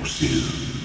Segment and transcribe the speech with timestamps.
[0.00, 0.30] museet.
[0.30, 0.80] side.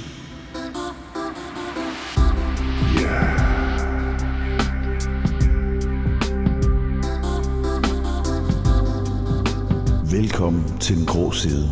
[10.12, 11.70] Velkommen til den grå side.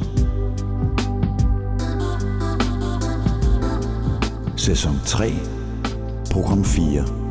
[4.58, 5.34] Sæson 3,
[6.32, 7.23] program 4.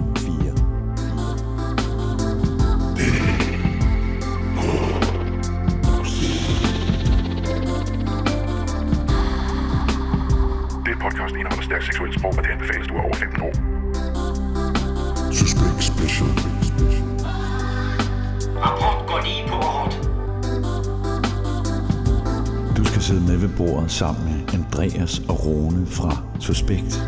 [24.02, 27.02] sammen med Andreas og Rune fra Suspekt.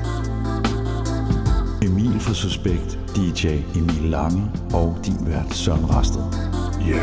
[1.82, 4.42] Emil fra Suspekt, DJ Emil Lange
[4.74, 6.22] og din vært Søren Rasted.
[6.88, 7.02] Ja.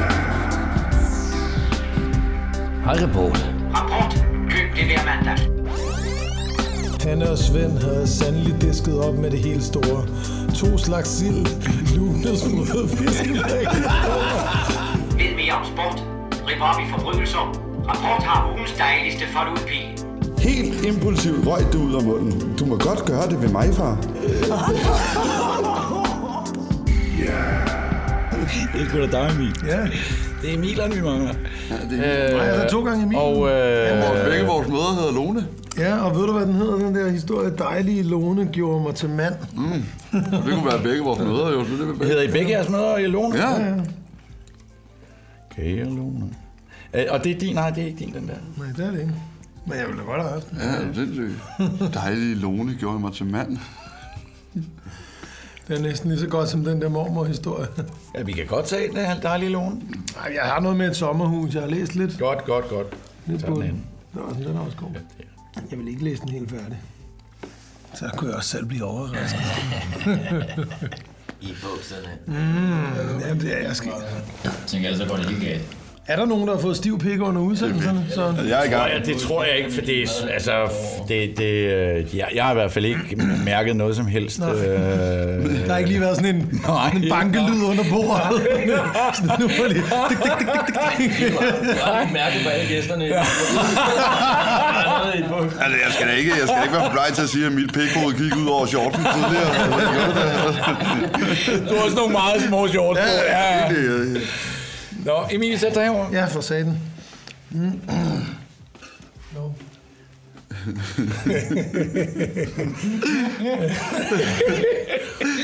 [2.85, 3.51] Hej, report.
[3.75, 4.25] Rapport.
[4.49, 5.37] Køb det hver mandag.
[7.01, 10.07] Hanne og Svend havde sandelig disket op med det hele store.
[10.55, 11.45] To slags sild,
[11.95, 13.67] lunesmuld fiskeflæk.
[15.17, 16.03] Ved mere om sport.
[16.47, 17.60] Rip op i forbrydelser.
[17.87, 19.97] Rapport har ugens dejligste forludpige.
[20.39, 22.55] Helt impulsivt røg du ud af munden.
[22.59, 23.97] Du må godt gøre det ved mig, far.
[28.73, 29.55] Det er sgu da dig, Emil.
[29.67, 29.81] Ja,
[30.41, 31.33] Det er Emileren, vi mangler.
[31.69, 33.17] Ja, det er jeg havde to gange Emil.
[33.17, 35.47] Og øh, vores, begge vores mødre hedder Lone.
[35.77, 37.51] Ja, og ved du, hvad den hedder, den der historie?
[37.57, 39.33] Dejlige Lone gjorde mig til mand.
[40.11, 41.63] Så det kunne være begge vores mødre, jo.
[41.65, 43.37] Så det vil hedder I begge jeres mødre i Lone?
[43.37, 43.73] Ja,
[45.51, 46.29] Okay, Lone.
[46.93, 48.33] Øh, og det er din, nej, det er ikke din, den der.
[48.57, 49.13] Nej, det er det ikke.
[49.65, 50.57] Men jeg ville da godt have haft den.
[50.57, 51.93] ja, sindssygt.
[51.93, 53.57] Dejlige Lone gjorde mig til mand.
[55.67, 57.67] Det er næsten lige så godt som den der mormor-historie.
[58.15, 59.81] Ja, vi kan godt tage den her dejlige Lone.
[60.17, 61.53] Ej, jeg har noget med et sommerhus.
[61.53, 62.87] Jeg har læst lidt, Godt, godt, godt.
[63.25, 63.83] lidt på den.
[64.13, 64.89] Nå, den er også god.
[65.71, 66.81] Jeg vil ikke læse den helt færdig.
[67.93, 69.39] Så kunne jeg også selv blive overrasket.
[71.41, 72.39] i bukserne.
[73.27, 73.91] Jamen, det er jeg skal.
[74.67, 75.77] Tænker jeg, så går det helt galt.
[76.07, 78.05] Er der nogen, der har fået stiv pik under udsendelserne?
[78.15, 78.33] Så...
[78.49, 78.91] Jeg er i gang.
[78.91, 80.51] Ja, det tror jeg ikke, for det, er- altså,
[81.07, 84.39] det, det, øh, jeg, jeg har i hvert fald ikke mærket noget som helst.
[84.41, 86.89] Øh, Der har ikke lige været sådan en, Nej.
[86.95, 88.47] en bankelyd under bordet.
[89.15, 89.83] Sådan, nu var lige...
[90.09, 91.21] Dik, dik, dik, dik, dik.
[91.21, 93.05] Jeg har ikke mærket på alle gæsterne.
[95.63, 97.73] Altså, jeg skal da ikke, jeg skal ikke være for til at sige, at mit
[97.73, 99.51] pikhoved gik ud over shorten tidligere.
[101.69, 102.99] du har også nogle meget små shorts.
[102.99, 103.67] Ja.
[103.69, 104.17] Det, øh,
[105.05, 106.09] Nå, Emil, sæt dig herovre.
[106.13, 106.79] Ja, for satan.
[107.49, 107.81] Mm.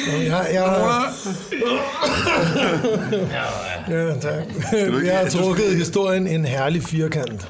[0.07, 1.13] Jeg, jeg, har,
[3.89, 4.43] ja, tak.
[5.05, 7.47] jeg har trukket historien en herlig firkant.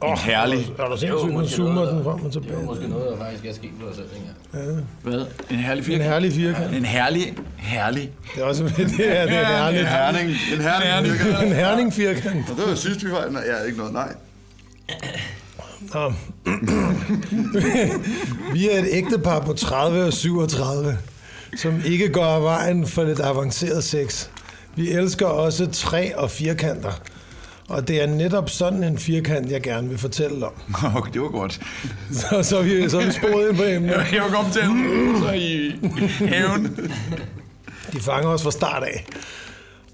[0.00, 0.72] Oh, En herlig.
[0.78, 2.50] er du sindssygt, nu zoomer den frem og tilbage.
[2.50, 4.82] Det var måske noget, der faktisk er sket for os selv, ikke?
[5.02, 5.24] Hvad?
[5.50, 6.04] En herlig En firkant?
[6.10, 6.74] herlig firkant.
[6.76, 8.10] En herlig, herlig.
[8.34, 8.86] Det er også det er,
[9.26, 9.80] det er herligt.
[9.80, 10.30] en herning.
[10.30, 11.12] En herning.
[11.12, 11.38] virker.
[11.38, 12.50] En herning firkant.
[12.50, 13.28] Og det var sidst, vi var...
[13.30, 14.12] Nej, ja, ikke noget, nej.
[15.94, 16.12] Nå.
[18.52, 20.98] Vi er et ægtepar på 30 og 37,
[21.56, 24.26] som ikke går af vejen for lidt avanceret sex.
[24.76, 27.00] Vi elsker også træ og firkanter.
[27.68, 30.52] Og det er netop sådan en firkant, jeg gerne vil fortælle om.
[30.96, 31.60] Okay, det var godt.
[32.12, 33.90] Så, så, vi, så vi sporet ind på emnet.
[34.12, 34.62] Jeg var kommet til
[35.22, 35.72] så i
[36.26, 36.90] haven.
[37.92, 39.06] De fanger os fra start af.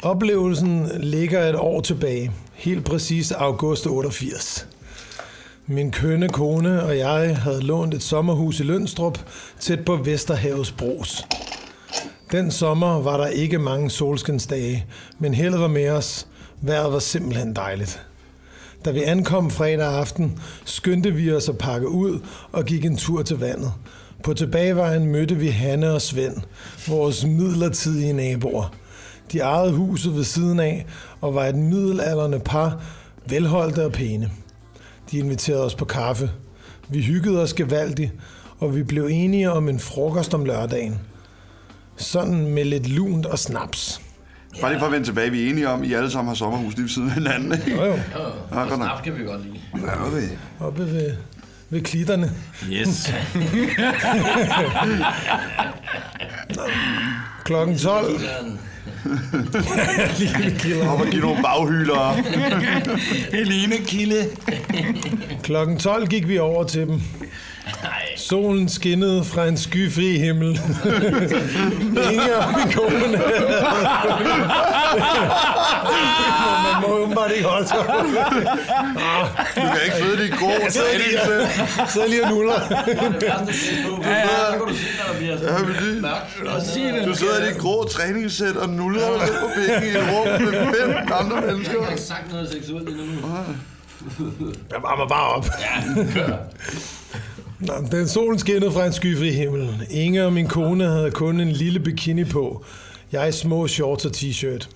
[0.02, 2.30] Oplevelsen ligger et år tilbage.
[2.52, 4.66] Helt præcis august 88.
[5.66, 9.18] Min kønne kone og jeg havde lånt et sommerhus i Lønstrup,
[9.60, 11.26] tæt på Vesterhavets Bros.
[12.32, 14.86] Den sommer var der ikke mange solskinsdage,
[15.18, 16.26] men heldet var med os.
[16.66, 18.06] Vejret var simpelthen dejligt.
[18.84, 22.20] Da vi ankom fredag aften, skyndte vi os at pakke ud
[22.52, 23.72] og gik en tur til vandet.
[24.22, 26.36] På tilbagevejen mødte vi Hanne og Svend,
[26.88, 28.74] vores midlertidige naboer.
[29.32, 30.86] De ejede huset ved siden af
[31.20, 32.82] og var et middelalderne par,
[33.26, 34.30] velholdte og pæne.
[35.10, 36.30] De inviterede os på kaffe.
[36.88, 38.12] Vi hyggede os gevaldigt,
[38.58, 40.98] og vi blev enige om en frokost om lørdagen.
[41.96, 44.03] Sådan med lidt lunt og snaps.
[44.60, 46.34] Bare lige for at vende tilbage, vi er enige om, at I alle sammen har
[46.34, 47.70] sommerhus lige ved siden af hinanden, ikke?
[47.70, 47.92] Jo jo,
[48.54, 48.76] Ja.
[48.76, 49.60] Snap kan vi godt lide.
[49.86, 50.28] Ja, okay.
[50.60, 51.12] oppe ved,
[51.70, 52.30] ved klitterne.
[52.70, 53.04] Yes.
[57.44, 58.04] Klokken 12.
[60.88, 62.14] Op og give nogle baghylere.
[63.32, 64.26] Helene Kilde.
[65.42, 67.00] Klokken 12 gik vi over til dem.
[68.16, 70.48] Solen skinnede fra en skyfri himmel.
[72.12, 73.18] Inger og min kone.
[76.64, 77.76] Man må åbenbart ikke holde sig.
[79.56, 81.90] Du kan ikke sidde i de grå træningssæt.
[81.90, 82.60] Så lige og nuller.
[84.02, 84.18] Ja, ja.
[85.38, 85.64] Så
[87.04, 90.26] du Ja, sidder i de grå træningssæt og nuller dig på bænken i et rum
[90.42, 91.74] med fem andre mennesker.
[91.74, 93.04] Jeg har ikke sagt noget seksuelt endnu.
[94.70, 95.46] Jeg varmer bare op.
[97.33, 97.33] Nå,
[97.90, 99.86] den solen skinnede fra en skyfri himmel.
[99.90, 102.64] Inge og min kone havde kun en lille bikini på.
[103.12, 104.68] Jeg i små shorts og t-shirt.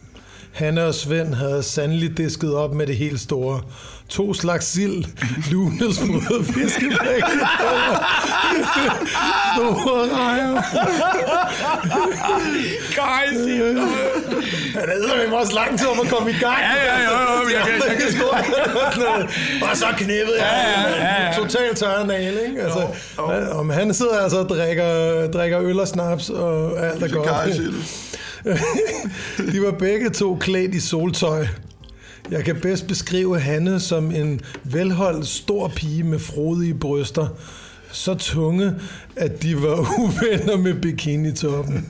[0.52, 3.60] Hanne og Svend havde sandelig disket op med det helt store.
[4.08, 5.04] To slags sild,
[5.50, 7.22] lunesprøde fiskeflæk,
[9.54, 10.62] store rejer.
[12.98, 13.38] Guys,
[14.74, 16.58] Ja, det hedder mig også lang tid om at komme i gang.
[16.60, 20.46] Ja, ja, ja, ja, jeg kan- jeg kan- Og så knippede jeg
[20.76, 21.32] Ja, ja, ja, ja.
[21.36, 22.62] totalt tørre nale, ikke?
[22.62, 22.86] Altså,
[23.18, 27.26] ja, om han sidder altså og drikker, drikker øl og snaps, og alt er godt.
[29.52, 31.46] De var begge to klædt i soltøj.
[32.30, 37.26] Jeg kan bedst beskrive Hanne som en velholdt stor pige med frodige bryster.
[37.92, 38.72] Så tunge,
[39.16, 41.86] at de var uvenner med bikinitoppen.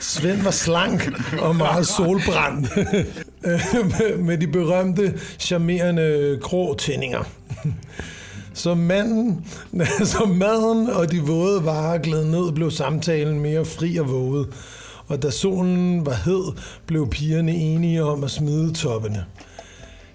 [0.00, 1.10] Svend var slank
[1.40, 2.68] og meget solbrændt.
[4.24, 7.22] Med- de berømte, charmerende grå tændinger.
[8.54, 9.46] Så, manden,
[10.04, 14.48] så maden og de våde varer gled ned, blev samtalen mere fri og våget.
[15.06, 16.52] Og da solen var hed,
[16.86, 19.24] blev pigerne enige om at smide toppene.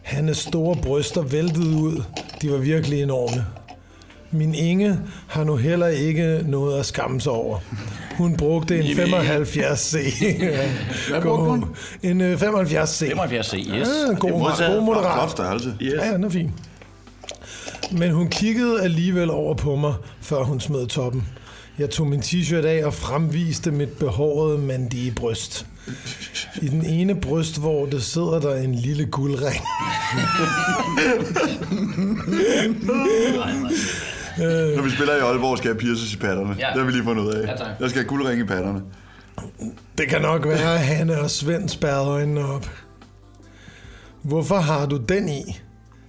[0.02, 2.04] Hannes store bryster væltede ud.
[2.42, 3.46] De var virkelig enorme.
[4.32, 7.60] Min Inge har nu heller ikke noget at skamme sig over.
[8.18, 9.98] Hun brugte en 75C.
[11.10, 11.66] Hvad brugte hun?
[12.04, 13.08] En øh, 75C.
[13.08, 13.68] 75 C, yes.
[13.68, 14.42] Ja, god,
[14.74, 15.14] god moderat.
[15.14, 15.76] Flot størrelse.
[15.82, 15.94] Yes.
[15.94, 16.52] Ja, den er fin.
[17.92, 21.28] Men hun kiggede alligevel over på mig, før hun smed toppen.
[21.80, 25.66] Jeg tog min t-shirt af og fremviste mit behårede mandige bryst.
[26.62, 29.62] I den ene brystvorte sidder der en lille guldring.
[34.76, 36.56] Når vi spiller i Aalborg, skal jeg pierces i patterne.
[36.60, 36.68] Ja.
[36.68, 37.48] Det har vi lige fundet ud af.
[37.48, 37.68] Ja, tak.
[37.80, 38.82] Jeg skal have guldring i patterne.
[39.98, 42.70] Det kan nok være, at Hanne og Svend spærrede øjnene op.
[44.22, 45.60] Hvorfor har du den i?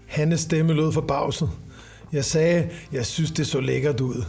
[0.06, 1.50] Hannes stemme lød forbavset.
[2.12, 4.24] Jeg sagde, jeg synes, det så lækkert ud.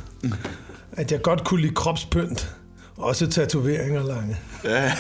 [0.98, 2.56] At jeg godt kunne lide kropspynt.
[2.98, 4.38] Også tatoveringer, Lange.
[4.63, 4.92] Ja.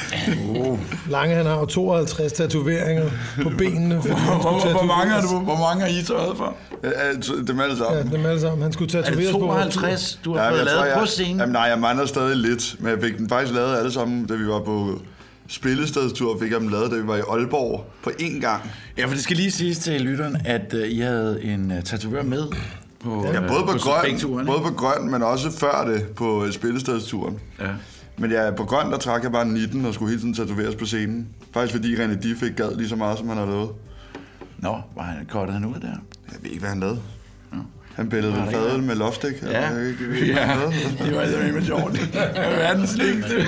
[1.09, 3.09] Lange, han har jo 52 tatoveringer
[3.43, 3.95] på benene.
[3.95, 5.31] Hvor, hvor, hvor, mange tatoveres.
[5.31, 6.55] du, hvor mange har I taget for?
[6.83, 8.11] Ja, så Dem alle Ja, sammen.
[8.13, 8.61] dem alle sammen.
[8.61, 10.97] Han skulle Er det tatoveres på vores 52, du har Ja, fået jeg lavet jeg,
[10.99, 11.39] på scenen?
[11.39, 14.33] Jamen, nej, jeg mangler stadig lidt, men jeg fik den faktisk lavet alle sammen, da
[14.35, 15.01] vi var på
[15.47, 18.71] spillestedstur, fik jeg dem lavet, da vi var i Aalborg på én gang.
[18.97, 22.23] Ja, for det skal lige siges til lytteren, at uh, I havde en uh, tatovør
[22.23, 22.43] med
[23.03, 26.45] på, Ja, øh, både på, grøn, suspekturen, både på grøn, men også før det på
[26.45, 27.39] øh, spillestedsturen.
[27.59, 27.67] Ja.
[28.17, 30.85] Men ja, på grøn, der trak jeg bare 19 og skulle hele tiden tatoveres på
[30.85, 31.27] scenen.
[31.53, 33.69] Faktisk fordi René Diff ikke gad lige så meget, som han har lavet.
[34.57, 35.87] Nå, var han, kortede han ud der?
[36.31, 36.99] Jeg ved ikke, hvad han lavede.
[37.95, 38.87] Han billede fadøl ikke?
[38.87, 39.33] med loftstik.
[39.43, 40.73] Ja, Jeg ved ikke, jeg ved lavede.
[41.05, 41.91] det var altså med sjovt.
[42.13, 43.33] Det var verdens længste.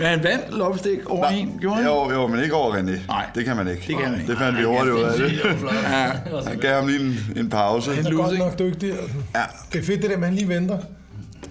[0.00, 1.84] Men han vandt lopstik over en, gjorde han?
[1.84, 2.98] Jo, jo, men ikke over René.
[3.08, 3.24] Nej.
[3.34, 3.82] det kan man ikke.
[3.86, 4.30] Det kan man ikke.
[4.32, 5.40] Det fandt vi hurtigt ud af det.
[5.44, 5.50] Ja.
[6.50, 7.94] Han gav ham lige en, en pause.
[7.94, 8.90] Han er godt nok dygtig.
[8.90, 9.16] altså.
[9.34, 9.42] Ja,
[9.72, 10.78] Det er fedt, det der, man lige venter.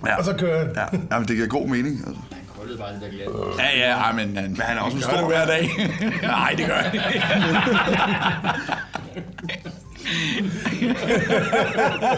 [0.06, 0.16] ja.
[0.18, 0.76] Og så kører han.
[0.76, 1.98] Ja, Jamen, det giver god mening.
[2.08, 2.22] Altså.
[2.32, 3.28] Han krøllede bare det der glas.
[3.60, 5.70] Ja, ja, ej, men han, Men han er også en stor hver dag.
[6.24, 7.24] Nej, det gør han ikke.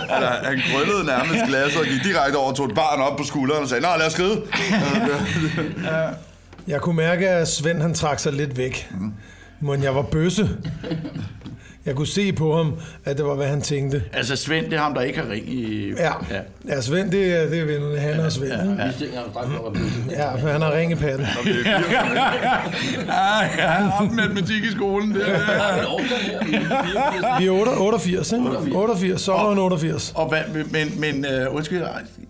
[0.09, 3.63] Altså, han krøllede nærmest glasset og gik direkte over, tog et barn op på skulderen
[3.63, 4.41] og sagde, Nå, lad os skride.
[6.67, 8.89] Jeg kunne mærke, at Svend han trak sig lidt væk.
[9.59, 10.49] Men jeg var bøsse.
[11.85, 12.73] Jeg kunne se på ham,
[13.05, 14.03] at det var, hvad han tænkte.
[14.13, 15.91] Altså, Svend, det er ham, der ikke har ring i...
[15.97, 16.41] Ja, ja.
[16.67, 17.97] ja Svend, det er, det er vennerne.
[17.97, 18.51] Han og Svend.
[18.51, 18.59] Ja,
[19.59, 21.25] og bliver ja, for han har ring i patten.
[21.45, 25.11] Ja, ja, matematik i skolen.
[25.15, 25.39] Det, er-.
[27.39, 28.45] Vi er 8 88, ikke?
[28.77, 30.11] 88, sommeren 88.
[30.15, 31.83] Og hvad, men, men uh, undskyld,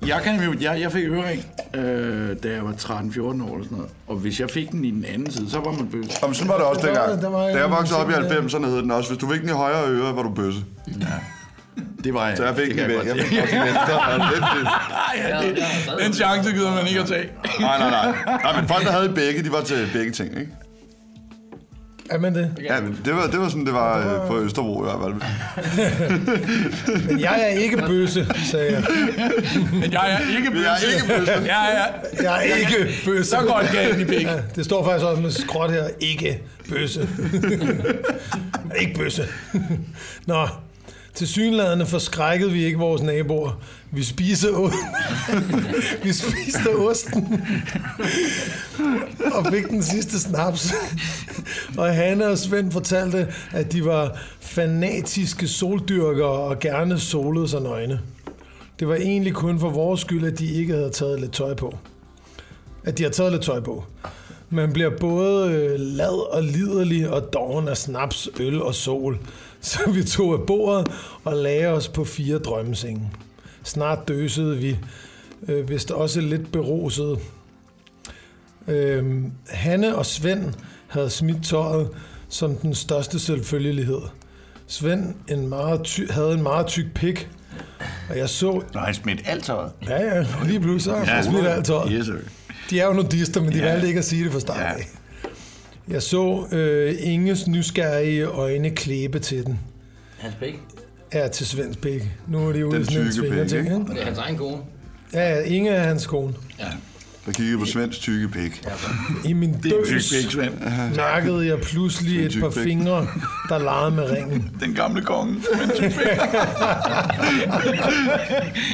[0.07, 3.67] jeg, kan, jo- jeg, jeg fik ørering, øh, da jeg var 13-14 år eller sådan
[3.71, 3.89] noget.
[4.11, 6.05] Og hvis jeg fik den i den anden side, så var man bøs.
[6.21, 7.21] Jamen, sådan var det også dengang.
[7.21, 9.49] der var Da jeg voksede op i 90'erne hed den også, hvis du fik den
[9.49, 10.61] i højre øre, var du bøsse.
[12.03, 12.37] Det var jeg.
[12.37, 13.05] Så jeg fik det den kan væk.
[13.05, 13.41] jeg fik se.
[13.43, 13.93] også en venstre.
[15.17, 15.63] Ja, Ja, det,
[16.05, 17.29] den chance gider man ikke at tage.
[17.59, 18.37] Nej, nej, nej.
[18.43, 20.51] Nej, men folk, der havde begge, de var til begge ting, ikke?
[22.11, 22.55] Er man det?
[22.63, 25.13] Ja, men det var, det var sådan, det var øh, på Østerbro i hvert fald.
[27.07, 28.83] Men jeg er ikke bøsse, sagde jeg.
[29.73, 30.61] Men jeg er ikke bøs.
[30.63, 31.31] Jeg er ikke bøsse.
[31.31, 31.83] Ja, ja.
[32.23, 33.29] Jeg er ikke bøsse.
[33.29, 34.31] Så går det galt i begge.
[34.31, 35.83] Ja, det står faktisk også med skråt her.
[35.99, 36.39] Ikke
[36.69, 37.07] bøsse.
[38.81, 39.27] ikke bøsse.
[40.25, 40.47] Nå,
[41.13, 43.61] til synlædende forskrækkede vi ikke vores naboer.
[43.91, 44.75] Vi spiste, o-
[46.03, 47.41] vi spiste osten
[49.33, 50.73] og fik den sidste snaps.
[51.77, 57.99] Og Hanne og Svend fortalte, at de var fanatiske soldyrkere og gerne solede sig nøgne.
[58.79, 61.77] Det var egentlig kun for vores skyld, at de ikke havde taget lidt tøj på.
[62.83, 63.83] At de har taget lidt tøj på.
[64.49, 69.19] Man bliver både øh, lad og liderlig og doven af snaps, øl og sol.
[69.71, 70.87] Så vi tog af bordet
[71.23, 73.11] og lagde os på fire drømmesenge.
[73.63, 74.77] Snart døsede vi,
[75.47, 77.19] øh, vist også lidt beruset.
[78.67, 80.53] Øh, Hanne og Svend
[80.87, 81.89] havde smidt tøjet
[82.29, 83.99] som den største selvfølgelighed.
[84.67, 87.29] Svend en meget ty- havde en meget tyk pik,
[88.09, 88.61] og jeg så...
[88.73, 89.71] Når han smidt alt tøjet.
[89.87, 91.91] Ja, ja, lige pludselig så har han smidt alt tøjet.
[91.91, 92.13] Yes, sir.
[92.69, 93.65] De er jo nudister, men de Ja.
[93.65, 94.83] valgte ikke at sige det fra start Ja.
[95.87, 99.59] Jeg så øh, Inges nysgerrige øjne klæbe til den.
[100.17, 100.59] Hans pæk.
[101.13, 102.03] Ja, til Svends pæk.
[102.27, 103.93] Nu er de ude Den i sådan en tykke pik, svingerting, ikke?
[103.93, 104.57] det er hans egen kone.
[105.13, 106.33] Ja, ja, Inge er hans kone.
[106.59, 106.65] Ja.
[107.25, 108.63] Der kiggede på Svends tykke pik.
[109.25, 110.37] I min Det døs
[110.95, 113.07] mærkede jeg pludselig et par fingre,
[113.49, 114.51] der legede med ringen.
[114.65, 115.35] Den gamle konge.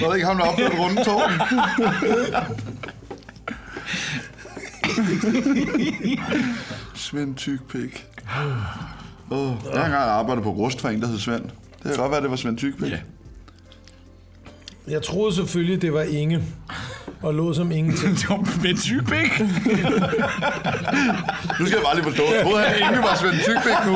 [0.01, 1.31] Var det ikke ham, der opførte runde tårn?
[6.95, 8.05] Svend tyk pik.
[9.29, 11.43] Oh, jeg har engang arbejdet på rust for en, der hed Svend.
[11.43, 11.51] Det
[11.83, 12.91] kan godt være, det var Svend tyk pik.
[12.91, 12.97] Ja.
[14.87, 16.43] Jeg troede selvfølgelig, det var Inge,
[17.21, 18.15] og lå som ingenting.
[18.19, 19.39] Det var med en tyk pik.
[21.59, 22.23] Nu skal jeg bare lige forstå.
[22.43, 23.91] Troede han ikke var Svend tyk pik nu?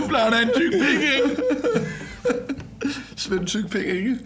[0.00, 1.42] Nu bliver der en tyk pik, ikke?
[3.16, 4.16] Svend tyk pik ikke?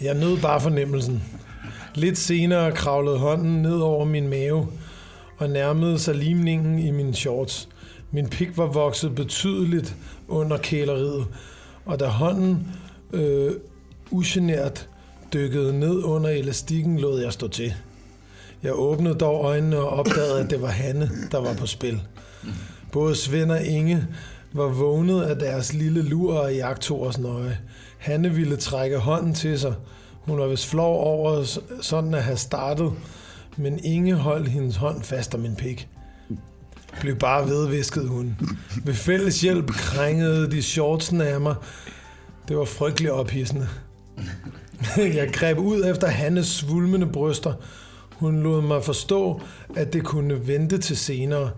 [0.00, 1.22] Jeg nød bare fornemmelsen.
[1.96, 4.68] Lidt senere kravlede hånden ned over min mave
[5.36, 7.68] og nærmede sig limningen i mine shorts.
[8.10, 9.96] Min pik var vokset betydeligt
[10.28, 11.26] under kæleriet,
[11.84, 12.68] og da hånden
[13.12, 13.52] øh,
[14.10, 14.88] ugenert
[15.32, 17.74] dykkede ned under elastikken, lod jeg stå til.
[18.62, 22.02] Jeg åbnede dog øjnene og opdagede, at det var Hanne, der var på spil.
[22.92, 24.06] Både Svend og Inge
[24.52, 27.58] var vågnet af deres lille lur og jagtog os nøje.
[27.98, 29.74] Hanne ville trække hånden til sig.
[30.26, 31.44] Hun var vist flov over
[31.80, 32.92] sådan at have startet,
[33.56, 35.88] men Inge holdt hendes hånd fast om min pik.
[37.00, 38.36] Blev bare vedvisket hun.
[38.84, 41.54] Ved fælles hjælp krængede de shortsen af mig.
[42.48, 43.68] Det var frygtelig ophidsende.
[44.96, 47.52] Jeg greb ud efter Hannes svulmende bryster.
[48.12, 49.40] Hun lod mig forstå,
[49.76, 51.50] at det kunne vente til senere.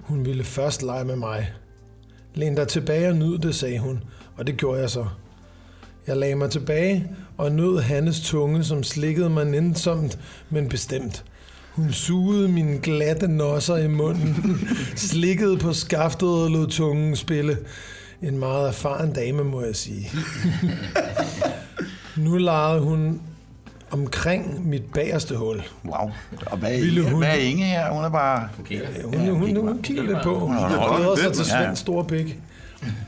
[0.00, 1.52] Hun ville først lege med mig.
[2.34, 4.00] Læn dig tilbage og nyd det, sagde hun,
[4.36, 5.06] og det gjorde jeg så.
[6.06, 7.06] Jeg lagde mig tilbage
[7.36, 10.18] og nød Hannes tunge, som slikkede mig nænsomt,
[10.50, 11.24] men bestemt.
[11.72, 14.58] Hun sugede mine glatte nosser i munden,
[14.96, 17.58] slikkede på skaftet og lod tungen spille.
[18.22, 20.10] En meget erfaren dame, må jeg sige.
[22.16, 23.20] Nu legede hun
[23.90, 25.62] omkring mit bagerste hul.
[25.84, 26.10] Wow.
[26.46, 27.10] Og hvad er, Ville Inge?
[27.10, 27.90] hun- hvad er Inge her?
[27.92, 28.48] Hun er bare...
[28.60, 28.80] Okay.
[29.04, 30.38] Hun, hun, hun, hun kigger lidt på.
[30.38, 31.64] Hun glæder sig til ja.
[31.64, 32.38] Svends store pik.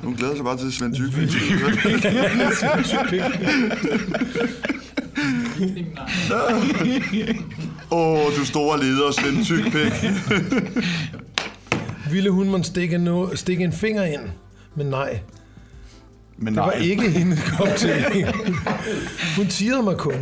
[0.02, 1.28] Hun glæder sig bare til Svend tyk pik.
[7.90, 10.10] Åh, oh, du store leder, Svend tyk pik.
[12.12, 14.20] Ville hun måtte stikke, no, stikke en finger ind?
[14.74, 15.20] Men nej,
[16.36, 17.94] Men det var ikke hendes kop til.
[19.36, 20.14] Hun tirede mig kun.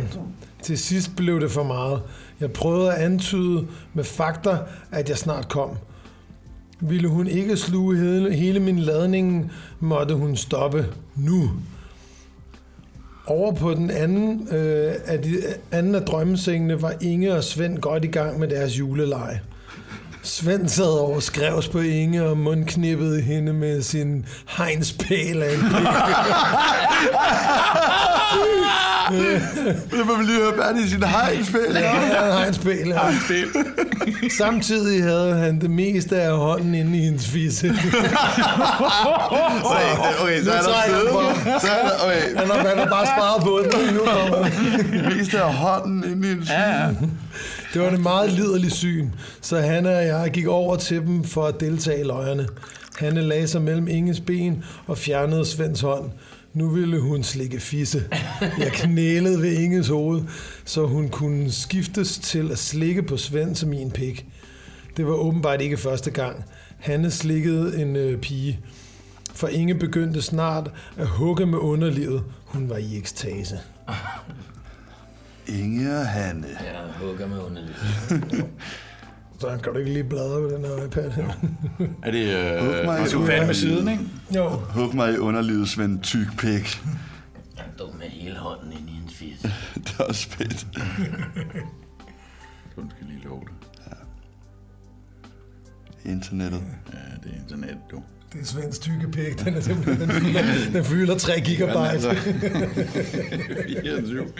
[0.63, 2.01] Til sidst blev det for meget.
[2.39, 4.57] Jeg prøvede at antyde med fakta,
[4.91, 5.69] at jeg snart kom.
[6.89, 11.51] Ville hun ikke sluge hele, hele min ladning, måtte hun stoppe nu.
[13.27, 15.37] Over på den anden, øh, af de,
[15.71, 19.41] anden af drømmesengene var Inge og Svend godt i gang med deres juleleje.
[20.25, 25.87] Svend sad over skrevs på Inge og mundknippede hende med sin hegnspæl af en pik.
[29.91, 31.61] Det må vi lige høre Bernie i sin hegnspil.
[31.73, 32.87] Ja, han har en spil.
[32.87, 32.99] Ja.
[34.43, 37.67] Samtidig havde han det meste af hånden inde i hendes fisse.
[39.65, 41.94] Okay, okay, så er der jeg Så er der,
[42.25, 43.93] okay, Han har, han har bare sparet på den.
[43.93, 45.17] Nu kommer den.
[45.17, 46.93] mest af hånden inde i en Ja, ja.
[47.73, 49.09] Det var det meget liderligt syn,
[49.41, 52.47] så Hanne og jeg gik over til dem for at deltage i løjerne.
[52.99, 56.11] Hanne lagde sig mellem Inges ben og fjernede Svends hånd.
[56.53, 58.03] Nu ville hun slikke fisse.
[58.41, 60.21] Jeg knælede ved Inges hoved,
[60.65, 64.25] så hun kunne skiftes til at slikke på Svend som min pik.
[64.97, 66.43] Det var åbenbart ikke første gang.
[66.79, 68.59] Hanne slikkede en øh, pige.
[69.35, 72.23] For Inge begyndte snart at hugge med underlivet.
[72.45, 73.59] Hun var i ekstase.
[75.47, 76.47] Inge og Hanne.
[76.63, 77.77] Ja, hugger med underligt.
[79.39, 81.27] Så kan du ikke lige bladre på den her iPad her?
[82.03, 82.25] Er det...
[82.27, 83.55] Øh, mig du fat med underlivet.
[83.55, 84.03] siden, ikke?
[84.35, 84.49] Jo.
[84.49, 86.81] Hug mig i underlivet, Svend Tyk Pik.
[87.57, 89.41] Han stod med hele hånden ind i hendes fis.
[89.75, 90.67] Det er også fedt.
[92.75, 93.51] Du skal lige love det.
[96.11, 96.61] Internettet.
[96.93, 98.03] Ja, det er internet, du.
[98.33, 99.45] Det er Svends tykke pæk.
[99.45, 100.41] Den, er simpelthen, den, fylder,
[100.73, 101.79] den fylder 3 gigabyte.
[101.79, 102.13] Altså,
[103.69, 104.27] 24.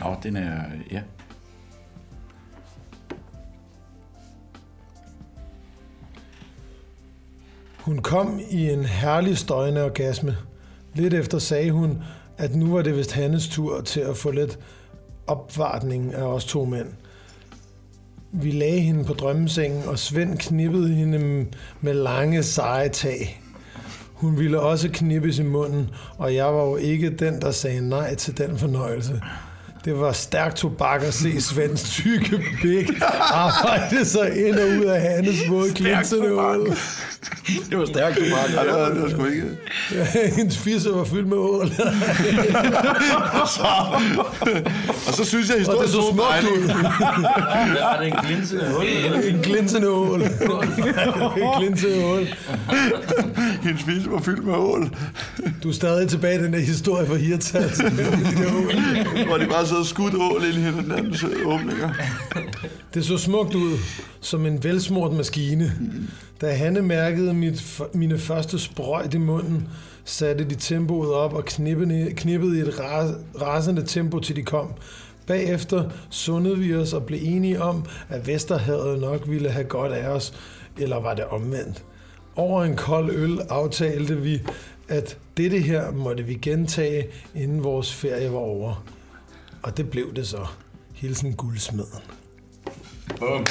[0.00, 0.62] Nå, den er...
[0.90, 1.00] Ja.
[7.78, 10.36] Hun kom i en herlig støjende orgasme.
[10.94, 12.02] Lidt efter sagde hun,
[12.38, 14.58] at nu var det vist Hannes tur til at få lidt
[15.26, 16.88] opvartning af os to mænd.
[18.36, 21.46] Vi lagde hende på drømmesengen, og Svend knippede hende
[21.80, 23.40] med lange, seje tag.
[24.12, 28.14] Hun ville også knippes i munden, og jeg var jo ikke den, der sagde nej
[28.14, 29.20] til den fornøjelse.
[29.84, 35.00] Det var stærkt tobak at se Svends tykke pik arbejde sig ind og ud af
[35.00, 36.76] Hannes våde klinsende ål.
[37.70, 38.58] Det var stærkt, bare.
[38.58, 39.44] Ej, det var, det var sgu ikke...
[40.36, 41.66] Hendes fisse var fyldt med ål.
[45.08, 46.68] Og så synes jeg, at Og det historien så smukt ud.
[47.78, 48.84] Er det en glinsende hul.
[49.34, 50.22] En glinsende ål.
[50.22, 50.28] En
[51.58, 52.26] glinsende ål.
[53.62, 54.90] Hendes fisse var fyldt med ål.
[55.62, 57.80] Du er stadig tilbage i den der historie fra Hirtals.
[57.80, 59.26] Ål.
[59.26, 61.90] Hvor de bare sidder og skudt ål ind i hinandens åbninger.
[62.94, 63.78] Det så smukt ud,
[64.20, 65.72] som en velsmurt maskine.
[66.40, 69.68] Da Hanne mærkede mit, mine første sprøjt i munden,
[70.04, 74.68] satte de tempoet op og knippede, knippede i et ras- rasende tempo, til de kom.
[75.26, 80.08] Bagefter sundede vi os og blev enige om, at Vesterhavet nok ville have godt af
[80.08, 80.34] os,
[80.78, 81.84] eller var det omvendt.
[82.36, 84.42] Over en kold øl aftalte vi,
[84.88, 88.84] at dette her måtte vi gentage, inden vores ferie var over.
[89.64, 90.46] Og det blev det så.
[90.94, 92.02] Hilsen guldsmeden.
[93.18, 93.46] Bum.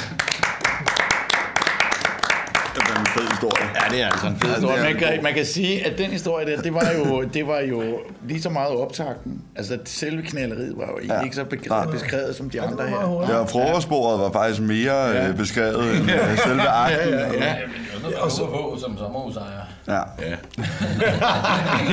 [2.74, 3.68] Det er en fed historie.
[3.74, 4.82] Ja, det er altså en fed Ja, historie.
[4.82, 7.82] Man kan, man kan sige, at den historie der, det var jo, det var jo
[8.28, 9.40] lige så meget optakten.
[9.56, 11.22] Altså, selve knalleriet var jo egentlig Ja.
[11.24, 13.26] ikke så beskrevet, beskrevet som de andre her.
[13.28, 15.26] Ja, frokostbordet var faktisk mere Ja.
[15.26, 15.32] ja.
[15.32, 16.98] beskrevet end øh, selve akten.
[17.08, 17.54] Ja, ja, ja.
[18.10, 19.46] Jeg og så på som sommerhusejer.
[19.88, 19.94] Ja.
[19.94, 20.36] Ja.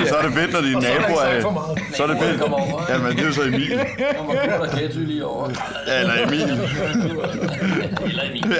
[0.09, 1.95] Så er det fedt, når dine er naboer ikke er...
[1.95, 2.41] Så er det fedt.
[2.41, 2.85] Over.
[2.89, 3.79] Jamen, det er jo så Emil.
[4.17, 5.49] Kommer Kurt og Ketty lige over.
[5.87, 6.41] Ja, eller Emil.
[6.41, 8.55] Eller Emil.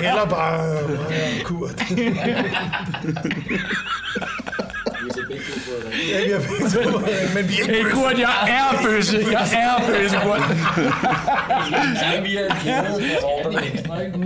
[0.00, 1.82] Eller bare øh, og Kurt.
[6.10, 6.98] Ja, vi har begge to,
[7.34, 9.18] men vi er ikke Hey, Kurt, jeg er bøsse.
[9.32, 10.40] Jeg er bøsse, Kurt.
[11.98, 12.44] Så vi er
[14.00, 14.18] ikke?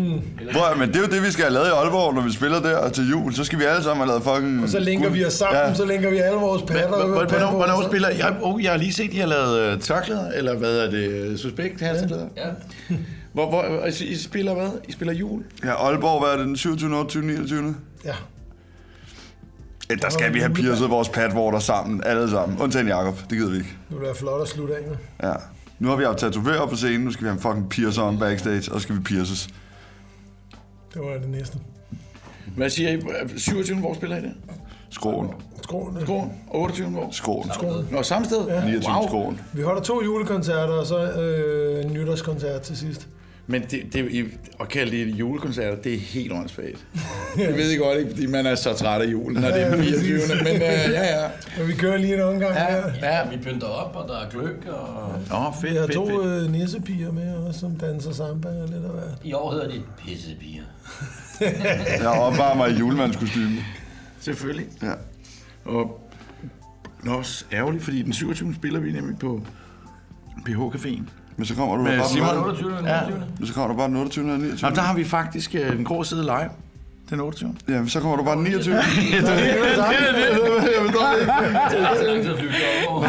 [0.53, 2.33] Prøv, at- men det er jo det, vi skal have lavet i Aalborg, når vi
[2.33, 3.35] spiller der til jul.
[3.35, 4.63] Så skal vi alle sammen have lavet fucking...
[4.63, 5.75] Og så linker vi os sammen, Ja.
[5.75, 7.07] så linker vi alle vores patter.
[7.07, 8.35] Hvornår, hvornår spiller jeg?
[8.43, 11.41] Oh, jeg har lige set, at I har lavet uh, tørklæder, eller hvad er det?
[11.41, 12.27] Suspekt halsklæder?
[12.37, 12.95] Ja.
[13.33, 14.71] Hvor, hvor, I, I spiller hvad?
[14.89, 15.45] I spiller jul?
[15.65, 16.97] Ja, Aalborg, hvad er det, den 27.
[16.97, 17.23] 28.
[17.23, 17.77] 29.
[18.05, 18.15] Ja.
[19.91, 22.59] Ja, der skal vi have piercet vores patvorter sammen, alle sammen.
[22.59, 23.77] Undtagen Jacob, det gider vi ikke.
[23.91, 24.97] Nu er det flot at slutte af med.
[25.23, 25.35] Ja.
[25.79, 28.19] Nu har vi haft tatovører på scenen, nu skal vi have en fucking piercer om
[28.19, 29.49] backstage, og så skal vi pierces.
[30.95, 31.59] Det var det næste.
[32.57, 33.01] Hvad siger I?
[33.39, 33.79] 27.
[33.79, 34.33] hvor spiller I det?
[34.91, 35.29] Skråen.
[35.63, 36.01] Skråen.
[36.01, 36.33] Skråen?
[36.51, 36.89] 28.
[36.89, 37.09] hvor?
[37.11, 37.89] Skråen.
[37.91, 38.47] Nå, samme sted?
[38.49, 38.65] Ja.
[38.65, 38.93] 29.
[38.93, 39.09] Wow.
[39.09, 39.41] skråen.
[39.53, 43.09] Vi holder to julekoncerter, og så øh, en nytårskoncert til sidst.
[43.47, 44.25] Men det, det, I-
[44.61, 46.87] at kalde det julekoncerter, det er helt åndssvagt.
[47.39, 49.71] Jeg ved ikke godt, ikke, fordi man er så træt af julen, når det er
[49.77, 50.19] den 24.
[50.45, 51.25] Men uh, ja, ja.
[51.63, 52.93] Og vi kører lige en omgang Ja, her.
[53.03, 53.29] ja.
[53.31, 56.45] Vi pynter op, og der er gløk, og Nå, fedt, Vi har fedt, to fedt.
[56.45, 59.19] øh, nissepiger med også, som danser samba og lidt af hvert.
[59.25, 60.63] i år hedder de pissepiger.
[62.01, 63.57] Jeg opvarmer i julemandskostyme.
[64.21, 64.67] Selvfølgelig.
[64.83, 64.93] Ja.
[65.65, 65.99] Og
[67.05, 68.55] Nå, også ærgerligt, fordi den 27.
[68.55, 69.41] spiller vi nemlig på
[70.47, 71.03] PH Caféen.
[71.37, 72.29] Men så kommer du Med bare Simon.
[72.29, 72.75] den 28.
[72.87, 73.01] Ja.
[73.01, 73.23] 29.
[73.39, 74.33] Men så kommer du bare den 28.
[74.33, 74.71] og 29.
[74.71, 76.49] Nå, der har vi faktisk øh, den grå side live.
[77.11, 77.55] Den 28.
[77.69, 78.75] Ja, så kommer du bare den 29.
[78.75, 79.21] Det er
[81.99, 83.05] flyve til Aalborg.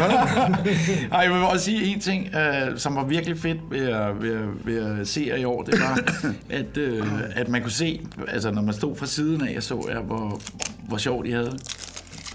[1.12, 4.34] Ej, jeg vil også sige en ting, øh, som var virkelig fedt ved at, ved,
[4.34, 5.98] at, ved at se jer i år, det var,
[6.58, 7.06] at, øh,
[7.36, 10.40] at man kunne se, altså når man stod fra siden af, så jeg, hvor,
[10.88, 11.50] hvor sjovt I havde.
[11.50, 11.76] det.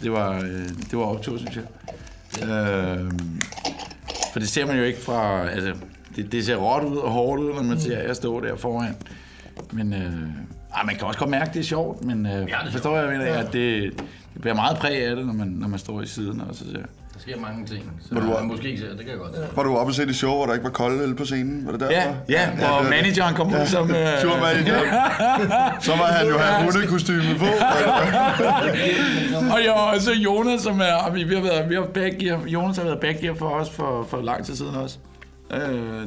[0.03, 0.41] Det var, øh,
[0.91, 1.63] det var optur, synes jeg.
[2.49, 3.11] Øh,
[4.39, 5.73] for det ser man jo ikke fra, altså,
[6.15, 8.95] det, det ser råt ud og hårdt ud, når man ser jer stå der foran.
[9.71, 9.99] Men øh,
[10.75, 13.09] ej, man kan også godt mærke, at det er sjovt, men øh, er forstår jeg,
[13.09, 13.93] mener, at det,
[14.33, 16.41] det bliver meget præg af det, når man, når man står i siden.
[16.41, 16.83] Og så ser.
[17.25, 19.35] Der sker mange ting, så Hvor du- man måske ikke ser, det kan jeg godt
[19.35, 19.41] se.
[19.55, 21.65] Var du oppe og se det show, hvor der ikke var kolde øl på scenen?
[21.65, 21.93] Var det derfor?
[21.93, 23.89] Ja, ja, hvor det var- manageren kom ud som...
[23.91, 24.79] Øh, Turmanager.
[25.81, 27.45] Så må han jo have hundekostyme på.
[29.53, 31.11] og jo, og så Jonas, som er...
[31.13, 34.21] Vi, vi har været, vi har backgear, Jonas har været backgear for os for, for
[34.21, 34.97] lang tid siden også.
[35.53, 35.59] Øh,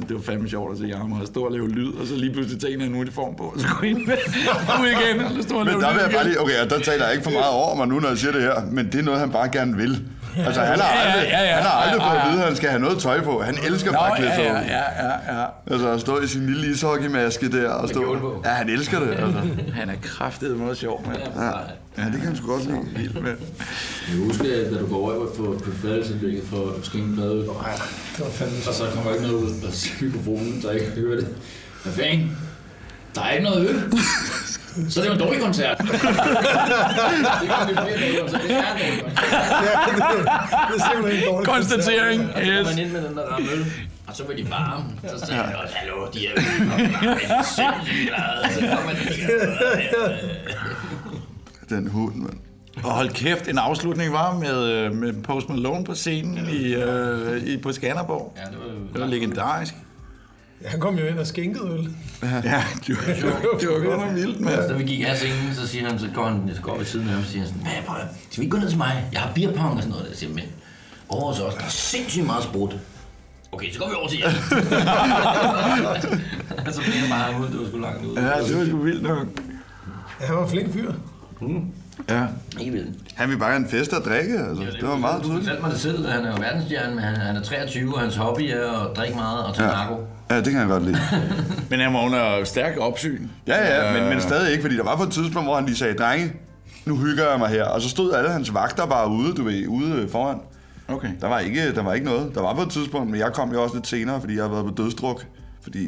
[0.09, 2.33] det var fandme sjovt at se ham og stå og lave lyd, og så lige
[2.33, 5.55] pludselig tage en eller anden uniform på, og så gå ind ud igen, og stå
[5.59, 7.31] og Men lave der vil jeg bare lige, okay, og der taler jeg ikke for
[7.31, 9.48] meget over mig nu, når jeg siger det her, men det er noget, han bare
[9.48, 10.03] gerne vil.
[10.46, 11.54] Altså, han har Ja, ja, aldrig, ja, ja.
[11.54, 12.24] han har aldrig Ja, fået ja.
[12.26, 13.42] at vide, at han skal have noget tøj på.
[13.42, 14.66] Han elsker klæde ja, sig ja, ud.
[14.66, 15.46] ja, ja, ja.
[15.70, 18.40] Altså, at stå i sin lille ishockeymaske der og stå...
[18.44, 19.40] Ja, han elsker det, altså.
[19.80, 21.18] Han er kraftet meget sjov, mand.
[21.36, 21.44] Ja,
[22.02, 22.78] ja det kan han sgu godt lide.
[22.96, 23.36] Vildt, mand.
[24.12, 27.46] Jeg husker, at da du går over på, på fredagsanlægget for at skænke ud, Det
[28.24, 31.28] var fandme og så kommer ikke noget ud af mikrofonen, så jeg ikke hører det.
[31.82, 32.38] Hvad fanden?
[33.14, 33.76] Der er ikke noget øl.
[34.90, 35.78] Så det var en dårlig koncert.
[35.78, 36.04] det kan vi
[37.44, 38.48] flere så det er en dårlig koncert.
[38.48, 38.88] Ja, det,
[40.68, 42.20] det er simpelthen en dårlig Konstatering.
[42.22, 42.56] Og så Yes.
[42.58, 43.46] kommer man ind med den der ramme
[44.06, 44.85] og så var de varme.
[45.08, 46.30] Så sagde jeg, "Nå, hallo, de er
[47.42, 48.11] sindssygt.
[48.54, 48.92] Så kommer
[51.68, 52.38] de Den hund, mand.
[52.85, 57.42] Og hold kæft, en afslutning var med, øh, med Post Malone på scenen i, øh,
[57.42, 58.32] i, på Skanderborg.
[58.37, 59.74] Ja, det var Det var legendarisk.
[60.64, 61.88] Ja, Han kom jo ind og skænkede øl.
[62.22, 62.37] Ja,
[62.87, 64.68] det var, det var godt nok vildt, mand.
[64.68, 67.07] Så vi gik af scenen, så siger han, så går han så går ved siden
[67.07, 67.72] af ham, og siger han sådan, hvad,
[68.31, 69.05] skal vi ikke gå ned til mig?
[69.12, 70.07] Jeg har beer pong og sådan noget.
[70.09, 70.44] Jeg siger, men
[71.09, 72.77] over hos os, der er sindssygt meget sprut.
[73.53, 74.31] Okay, så går vi over til jer.
[76.72, 78.16] så blev han bare ud, det var sgu langt ud.
[78.16, 79.27] Ja, det var sgu vildt nok.
[80.20, 80.92] Ja, han var flink fyr.
[82.09, 82.27] Ja.
[82.59, 82.98] Helt vildt.
[83.14, 84.64] Han vil bare have en fest og drikke, altså.
[84.81, 85.44] Det var meget Du tydeligt.
[85.44, 88.16] fortalte mig det selv, han er jo verdensstjerne, men han, han er 23, og hans
[88.16, 89.75] hobby er at drikke meget og tage Ja.
[89.75, 90.07] narko.
[90.32, 90.98] Ja, det kan jeg godt lide.
[91.70, 93.28] Men han var under stærk opsyn.
[93.46, 95.66] Ja, ja, men, men Øh, stadig ikke, fordi der var på et tidspunkt, hvor han
[95.66, 96.32] lige sagde, drenge,
[96.86, 97.64] nu hygger jeg mig her.
[97.64, 100.38] Og så stod alle hans vagter bare ude, du ved, ude foran.
[100.88, 101.08] Okay.
[101.20, 102.34] Der var ikke, der var ikke noget.
[102.34, 104.52] Der var på et tidspunkt, men jeg kom jo også lidt senere, fordi jeg havde
[104.52, 105.26] været på dødsdruk.
[105.62, 105.86] Fordi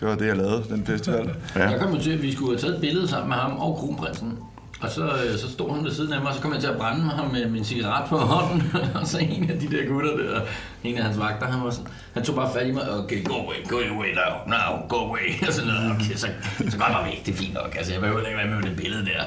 [0.00, 1.30] det var det, jeg lavede, den festival.
[1.56, 1.68] Ja.
[1.68, 3.76] Jeg kom jo til, at vi skulle have taget et billede sammen med ham og
[3.76, 4.38] kronprinsen.
[4.80, 6.68] Og så, øh, så stod han ved siden af mig, og så kom jeg til
[6.68, 8.72] at brænde ham med min cigaret på hånden.
[9.00, 10.40] og så en af de der gutter der,
[10.84, 13.34] en af hans vagter, han, var sådan, han tog bare fat i mig, okay, go
[13.34, 15.28] away, go away now, now, go away.
[15.46, 16.28] Og sådan noget, okay, så,
[16.70, 18.62] så går jeg bare væk, det er fint nok, altså jeg behøver ikke være med
[18.62, 19.22] på det billede der.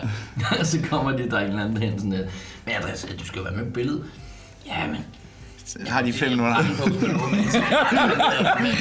[0.60, 2.26] og så kommer de, der en eller anden hen sådan der,
[2.66, 4.04] men Andreas, du skal jo være med på billedet.
[4.66, 5.06] Ja, men
[5.70, 6.64] så Har de fem minutter?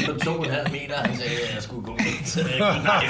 [0.06, 2.22] på to og en halv meter, han sagde, at jeg skulle gå væk.
[2.24, 3.04] Så jeg nej,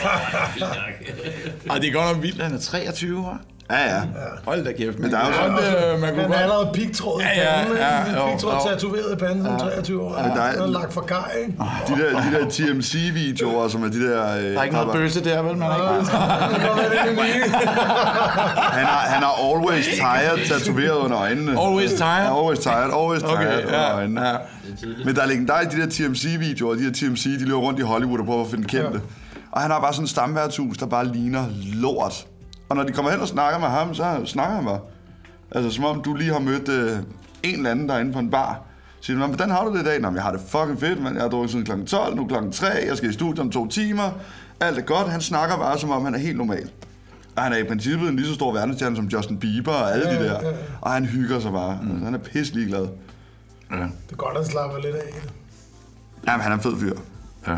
[1.63, 1.71] det.
[1.71, 3.39] Og det er godt nok vildt, han er 23 år.
[3.71, 4.03] Ja, ja.
[4.45, 4.99] Hold da kæft.
[4.99, 6.39] Men der er jo sådan, øh, man kunne Han godt...
[6.39, 10.23] er allerede pigtråd i Ja, ja, ja, jo, Pigtråd tatoveret i panden som 23 år.
[10.23, 11.53] Men der er- Han er lagt for kaj, ikke?
[11.89, 14.37] De der, de der TMC-videoer, som er de der...
[14.37, 15.57] Øh, Der er ikke noget bøsse der, vel?
[15.57, 16.11] Man er ikke...
[16.13, 16.19] Er
[18.73, 21.61] han, har, han har always tired tatoveret under øjnene.
[21.61, 22.25] Always tired?
[22.25, 24.29] Ja, always tired, always tired Okay, under ja, øjnene.
[24.29, 24.35] ja.
[25.05, 28.19] Men der er legendarisk de der TMC-videoer, de der TMC, de løber rundt i Hollywood
[28.21, 29.01] og prøver at finde kendte.
[29.53, 32.27] Og han har bare sådan et stamværtshus, der bare ligner lort.
[32.69, 34.81] Og når de kommer hen og snakker med ham, så snakker han bare.
[35.53, 36.99] Altså som om du lige har mødt øh,
[37.43, 38.61] en eller anden derinde på en bar.
[39.01, 40.01] Så siger "Nå, hvordan har du det i dag?
[40.01, 41.85] Nå, men jeg har det fucking fedt, men jeg har drukket siden kl.
[41.85, 42.35] 12, nu kl.
[42.53, 44.11] 3, jeg skal i studiet om to timer.
[44.61, 45.09] Alt er godt.
[45.11, 46.71] Han snakker bare, som om han er helt normal.
[47.37, 50.05] Og han er i princippet en lige så stor verdensstjerne som Justin Bieber og alle
[50.07, 50.53] de der.
[50.81, 51.79] Og han hygger sig bare.
[51.91, 52.87] Altså, han er pisselig glad.
[53.71, 53.77] Ja.
[53.77, 55.03] Det er godt, at han slapper lidt af.
[56.27, 56.93] Jamen, han er en fed fyr.
[57.47, 57.57] ja.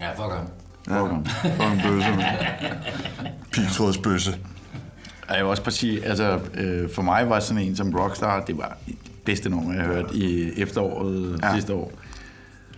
[0.00, 0.46] Ja, fuck ham.
[0.90, 1.00] Ja,
[1.42, 2.26] fucking bøsse, mand.
[3.52, 4.38] Pigtrådsbøsse.
[5.32, 8.40] Og jeg vil også bare sige, altså, øh, for mig var sådan en som Rockstar,
[8.44, 11.46] det var det bedste nummer, jeg har hørt i efteråret Ja.
[11.48, 11.54] ja.
[11.54, 11.92] sidste år.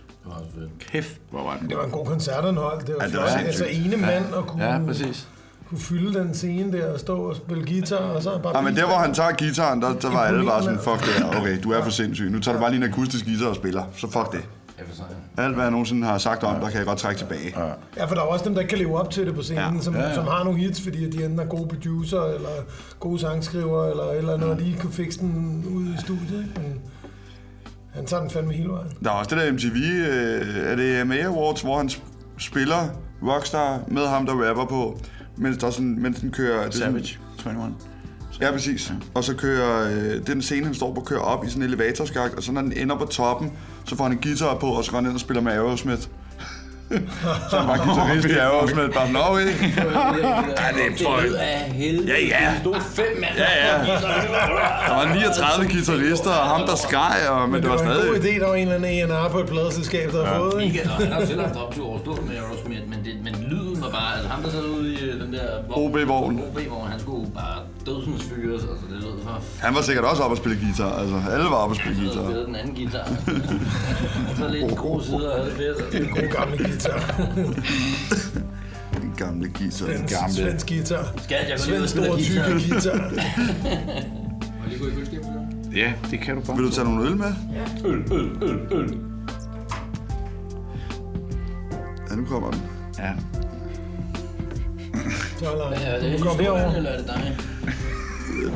[0.07, 0.69] Det var også fedt.
[0.91, 2.79] Kæft, hvor var den Det var en god koncertanhold.
[2.85, 3.27] Det var, Ja, ja, det var.
[3.47, 5.27] Altså ene mand og kunne, Ja, præcis.
[5.69, 8.57] kunne fylde den scene der og stå og spille guitar, og så bare...
[8.57, 11.13] Ja, men der, hvor han tager gitaren, der, der var alle bare sådan, fuck det
[11.23, 11.39] her.
[11.41, 12.29] Okay, du er for sindssyg.
[12.31, 13.83] Nu tager du bare lige en akustisk guitar og spiller.
[13.97, 14.41] Så fuck det.
[14.79, 15.43] Ja.
[15.43, 17.53] Alt, hvad jeg nogensinde har sagt om, der kan jeg godt trække tilbage.
[17.97, 19.63] Ja, for der er også dem, der ikke kan leve op til det på scenen,
[19.63, 19.73] Ja.
[19.73, 19.81] ja.
[19.81, 20.09] Som, Ja, ja, ja.
[20.09, 20.15] ja.
[20.15, 22.49] som har nogle hits, fordi de enten er gode producer, eller
[22.99, 26.39] gode sangskriver, eller eller andet, og de kunne fikse den ud i studiet.
[26.47, 26.61] Ikke?
[26.69, 26.81] Men
[27.93, 28.87] han tager den fandme hele vejen.
[29.03, 32.01] Der er også det der MTV, øh, er det AMA Awards, hvor han sp-
[32.37, 32.77] spiller
[33.23, 34.99] Rockstar med ham, der rapper på,
[35.37, 36.57] mens, der er sådan, mens den kører...
[36.57, 37.73] det er sådan- Savage 21.
[38.41, 38.93] Ja, præcis.
[39.13, 42.33] Og så kører øh, den scene, han står på, kører op i sådan en elevatorskagt,
[42.33, 43.51] og så når den ender på toppen,
[43.85, 46.01] så får han en guitar på, og så går han ind og spiller med Aerosmith.
[47.49, 49.45] så er han bare guitarist i Aerosmith, bare sådan, okay.
[50.61, 52.07] Ja, det er af helvede.
[52.07, 52.51] Ja, ja.
[52.53, 53.35] Der stod fem mand.
[53.37, 53.77] Ja, ja.
[54.87, 57.95] Der var 39 guitarister, og ham der skreg, og, men, Men det var en god
[57.95, 58.37] stadig...
[58.37, 60.63] idé, der var en eller anden A&R på et pladeselskab, der har fået.
[60.63, 60.87] Ikke?
[60.87, 64.13] Han har selv haft optur over stort med Aerosmith, men, det, men lyden var bare,
[64.13, 66.39] altså ham der sad ude i den der OB-vogn.
[66.39, 70.31] OB-vogn, han skulle bare dødsens fyres, altså det lød for Han var sikkert også oppe
[70.33, 72.21] at spille guitar, altså alle var oppe at spille guitar.
[72.31, 73.05] ved den anden guitar.
[74.37, 75.95] så lidt de gode sider og havde det fedt.
[75.95, 76.09] altså.
[76.21, 76.99] God gamle guitar.
[79.01, 79.85] Den gamle guitar.
[79.87, 80.35] Den Svensk, gamle.
[80.35, 81.05] svensk guitar.
[81.23, 82.47] Skat, jeg går lige og store, guitar.
[82.59, 82.97] tykke guitar.
[84.57, 85.25] Må jeg lige gå i køleskabet?
[85.75, 86.57] Ja, det kan du bare.
[86.57, 87.33] Vil du tage nogle øl med?
[87.85, 88.97] Øl, øl, øl, øl.
[92.09, 92.61] Ja, nu kommer den.
[92.99, 93.11] Ja.
[95.39, 96.75] Så Ja, det er kom historien, herover.
[96.75, 97.37] eller er det dig?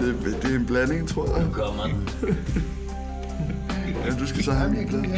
[0.01, 1.45] Det, det er en blanding, tror jeg.
[1.45, 2.09] Nu kommer den.
[4.05, 4.97] Ja, du skal så have min la.
[4.97, 5.09] Nej,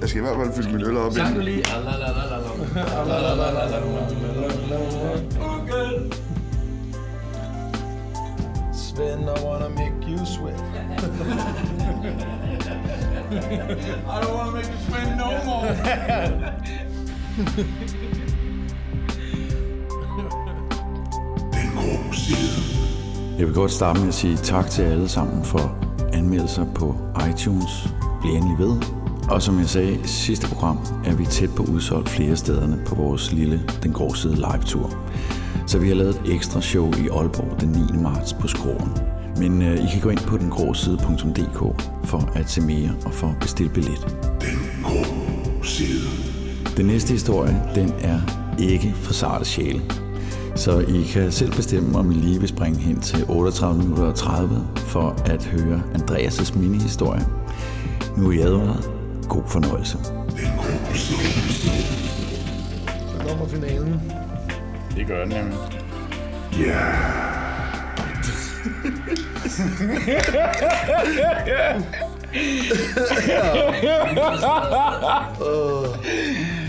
[0.00, 1.12] jeg skal i hvert fald fylde min øl op.
[1.12, 1.64] Sang du lige?
[8.72, 10.60] Svend, I wanna make you sweat.
[14.08, 15.66] I don't want to make you spend no more.
[23.38, 25.76] Jeg vil godt starte med at sige tak til alle sammen for
[26.12, 26.96] anmeldelser på
[27.30, 27.88] iTunes.
[28.20, 28.76] Bliv endelig ved.
[29.30, 32.94] Og som jeg sagde i sidste program, er vi tæt på udsolgt flere stederne på
[32.94, 34.98] vores lille Den Grå Side live-tur.
[35.66, 37.78] Så vi har lavet et ekstra show i Aalborg den 9.
[38.02, 38.92] marts på Skroen.
[39.38, 43.36] Men øh, I kan gå ind på dengråside.dk for at se mere og for at
[43.40, 44.16] bestille billet.
[44.40, 45.04] Den grå
[45.62, 46.08] side.
[46.76, 48.20] Den næste historie, den er
[48.58, 50.05] ikke for sarte sjæle.
[50.56, 54.14] Så I kan selv bestemme, om I lige vil springe hen til 38 minutter og
[54.14, 57.26] 30 for at høre Andreas' mini-historie.
[58.16, 58.90] Nu er I advaret.
[59.28, 59.98] God fornøjelse.
[63.08, 64.00] Så kommer finalen.
[64.96, 65.58] Det gør den nemlig.
[66.58, 66.80] Ja.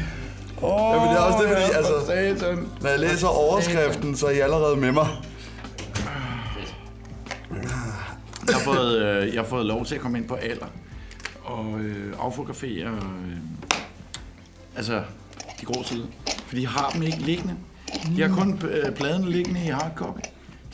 [0.61, 2.69] Ja, men det er også det, fordi, altså, Satan.
[2.81, 5.07] når jeg læser overskriften, så er I allerede med mig.
[8.47, 10.65] Jeg har, fået, øh, jeg har fået lov til at komme ind på alder
[11.43, 13.37] og øh, affotografere øh,
[14.75, 15.03] altså
[15.61, 16.05] de grå sider.
[16.47, 17.55] For de har dem ikke liggende.
[18.15, 20.19] De har kun øh, pladen liggende i hardcopy.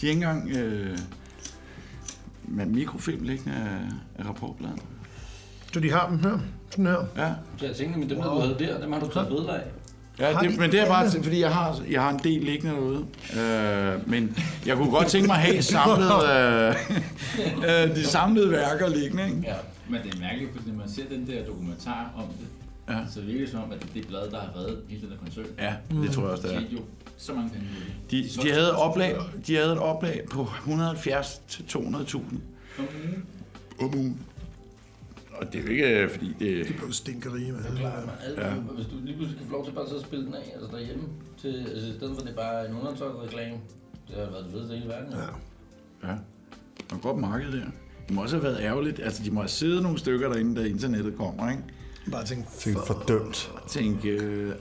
[0.02, 0.98] De har ikke engang øh,
[2.43, 4.80] med mikrofilm liggende af, af rapportbladen.
[5.74, 6.39] Så de har dem her.
[6.75, 7.05] Sådan her.
[7.17, 9.53] Ja, Så jeg tænkte, men dem, der du havde der, dem har du taget billeder
[9.53, 9.62] af.
[10.19, 12.75] Ja, det, de men det er bare, fordi jeg har, jeg har en del liggende
[12.75, 13.05] derude.
[13.39, 16.75] Øh, men jeg kunne godt tænke mig at have samlet, øh,
[17.89, 19.25] øh, de samlede værker liggende.
[19.25, 19.41] Ikke?
[19.45, 19.55] Ja,
[19.89, 22.47] men det er mærkeligt, fordi når man ser den der dokumentar om det,
[22.89, 22.99] Ja.
[23.13, 25.09] så virker det som om, at det er det blad, der har reddet hele den
[25.12, 25.45] der koncern.
[25.59, 26.59] Ja, det tror jeg også, det er.
[26.59, 26.77] De
[27.17, 27.67] så mange penge.
[28.12, 29.15] De, de, havde oplag,
[29.47, 32.17] de havde et oplag på 170 til 200.000
[33.79, 34.19] Om ugen.
[35.43, 36.67] Og det er jo ikke, øh, fordi det...
[36.67, 38.53] De blev stinkerige med man, alle, ja.
[38.53, 41.03] Hvis du lige pludselig kan få lov til bare at spille den af, altså derhjemme,
[41.41, 43.58] til, altså i stedet for at det bare er en undertøjet reklame,
[44.08, 45.13] det har været det fedeste i hele verden.
[45.13, 46.08] Ja.
[46.08, 46.15] Ja,
[46.89, 47.65] der er godt marked der.
[48.08, 48.99] Det må også have været ærgerligt.
[48.99, 51.63] Altså, de må have siddet nogle stykker derinde, da internettet kommer, ikke?
[52.12, 53.51] Bare tænk, Tænk fordømt.
[53.67, 54.51] Tænk, øh,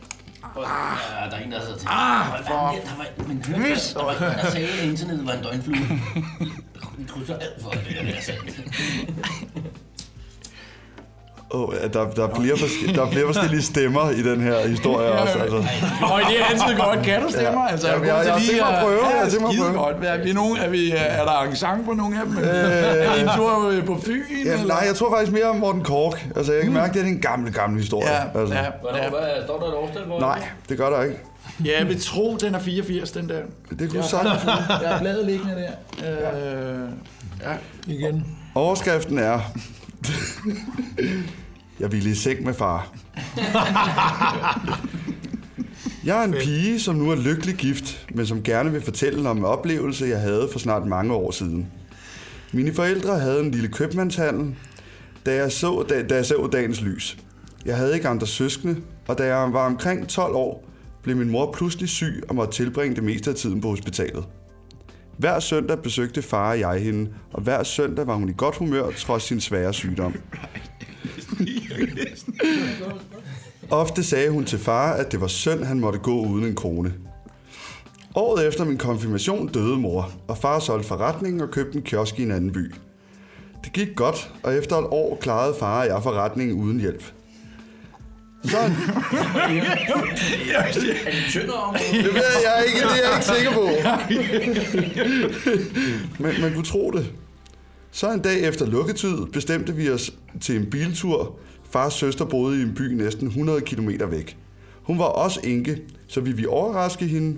[0.43, 1.89] Og, ja, der er en, der sidder til.
[1.91, 3.59] Ah, for der var, men der,
[3.95, 5.77] der var en, der sagde, at internettet var en døgnflue.
[6.99, 8.61] Jeg krydser alt for det, er sandt.
[11.55, 14.69] Oh, ja, der, der, er flere forske- der er flere forskellige stemmer i den her
[14.69, 15.39] historie også.
[15.39, 15.57] Altså.
[15.57, 17.03] Og det er altid godt.
[17.05, 17.63] Kan du stemmer?
[17.65, 17.71] Ja.
[17.73, 18.99] Altså, Ja, jeg, jeg- jeg har prøve.
[19.07, 19.79] Jeg har Ja, tænkt mig at skide prøve.
[19.79, 19.97] godt.
[20.05, 22.37] Er, vi nogen, er, vi, er der arrangement på nogle af dem?
[22.43, 24.23] Er det en tur øh, på Fyn?
[24.45, 24.67] Ja, eller?
[24.67, 26.27] nej, jeg tror faktisk mere om Morten Kork.
[26.37, 28.11] Altså, jeg kan mærke, det er en gammel, gammel historie.
[28.13, 28.55] Ja, altså.
[28.55, 28.71] ja, ja.
[29.11, 30.21] hvad, står der et årstal for?
[30.21, 31.17] Nej, det gør der ikke.
[31.65, 33.39] ja, jeg vil tro, den er 84, den der.
[33.79, 34.45] Det kunne sagtens.
[34.83, 36.11] Jeg har bladet liggende der.
[36.11, 36.89] Øh,
[37.43, 37.53] ja.
[37.93, 38.27] igen.
[38.55, 39.41] Overskriften er...
[41.81, 42.95] jeg ville i seng med far.
[46.05, 49.39] Jeg er en pige, som nu er lykkelig gift, men som gerne vil fortælle om
[49.39, 51.67] en oplevelse, jeg havde for snart mange år siden.
[52.53, 54.55] Mine forældre havde en lille købmandshandel,
[55.27, 57.19] da jeg så, da, da jeg så dagens lys.
[57.65, 58.77] Jeg havde ikke andre søskende,
[59.09, 60.69] og da jeg var omkring 12 år,
[61.03, 64.25] blev min mor pludselig syg og måtte tilbringe det meste af tiden på hospitalet.
[65.19, 68.91] Hver søndag besøgte far og jeg hende, og hver søndag var hun i godt humør
[68.91, 70.15] trods sin svære sygdom.
[73.71, 76.95] Ofte sagde hun til far, at det var synd, han måtte gå uden en kone.
[78.15, 82.23] Året efter min konfirmation døde mor, og far solgte forretningen og købte en kiosk i
[82.23, 82.75] en anden by.
[83.65, 87.05] Det gik godt, og efter et år klarede far og jeg forretningen uden hjælp.
[88.45, 88.57] Så,
[90.55, 90.73] Er
[91.11, 91.75] det tyndere om?
[91.75, 93.69] det ved jeg ikke, det er jeg ikke sikker på.
[96.23, 97.13] Men man kunne tro det.
[97.95, 101.39] Så en dag efter lukketid bestemte vi os til en biltur.
[101.71, 104.37] Fars søster boede i en by næsten 100 km væk.
[104.83, 107.37] Hun var også enke, så vi ville overraske hende.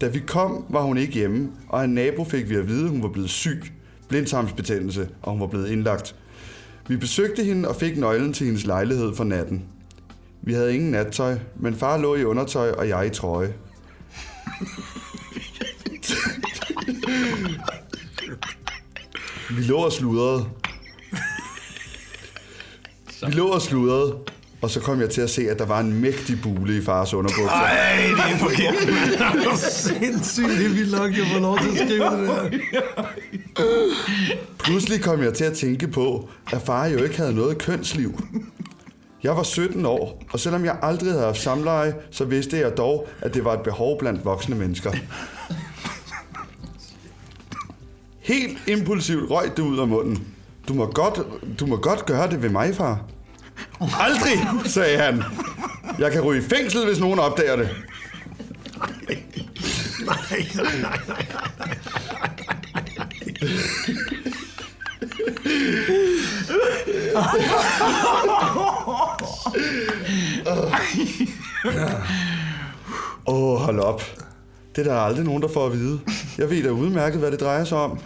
[0.00, 2.90] Da vi kom, var hun ikke hjemme, og en nabo fik vi at vide, at
[2.90, 3.62] hun var blevet syg,
[4.08, 6.16] blindtarmsbetændelse, og hun var blevet indlagt.
[6.88, 9.64] Vi besøgte hende og fik nøglen til hendes lejlighed for natten.
[10.42, 13.54] Vi havde ingen nattøj, men far lå i undertøj, og jeg i trøje.
[19.56, 20.44] Vi lå og sludrede.
[23.26, 24.14] Vi lå og sludrede,
[24.62, 27.14] og så kom jeg til at se, at der var en mægtig bule i fars
[27.14, 27.48] underbukser.
[27.50, 28.74] Ej, det er forkert.
[29.34, 30.48] Det er sindssygt.
[30.48, 32.50] Det er vildt nok, jeg får lov til at skrive det der.
[34.58, 38.24] Pludselig kom jeg til at tænke på, at far jo ikke havde noget kønsliv.
[39.22, 43.08] Jeg var 17 år, og selvom jeg aldrig havde haft samleje, så vidste jeg dog,
[43.20, 44.92] at det var et behov blandt voksne mennesker.
[48.22, 50.26] Helt impulsivt røg det ud af munden.
[50.68, 51.20] Du må godt,
[51.60, 53.00] du må godt gøre det ved mig, far.
[53.80, 55.22] Aldrig, sagde han.
[55.98, 57.68] Jeg kan ryge i fængsel, hvis nogen opdager det.
[60.06, 61.26] Nej, nej, nej, nej.
[73.26, 74.02] Åh, oh, hold op.
[74.76, 76.00] Det er der aldrig nogen, der får at vide.
[76.38, 77.98] Jeg ved da udmærket, hvad det drejer sig om.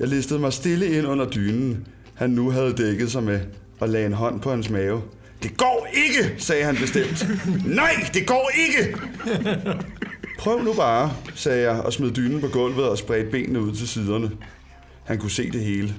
[0.00, 3.40] Jeg listede mig stille ind under dynen, han nu havde dækket sig med,
[3.80, 5.02] og lagde en hånd på hans mave.
[5.42, 7.26] Det går ikke, sagde han bestemt.
[7.80, 8.96] Nej, det går ikke!
[10.38, 13.88] Prøv nu bare, sagde jeg og smed dynen på gulvet og spredte benene ud til
[13.88, 14.30] siderne.
[15.04, 15.94] Han kunne se det hele.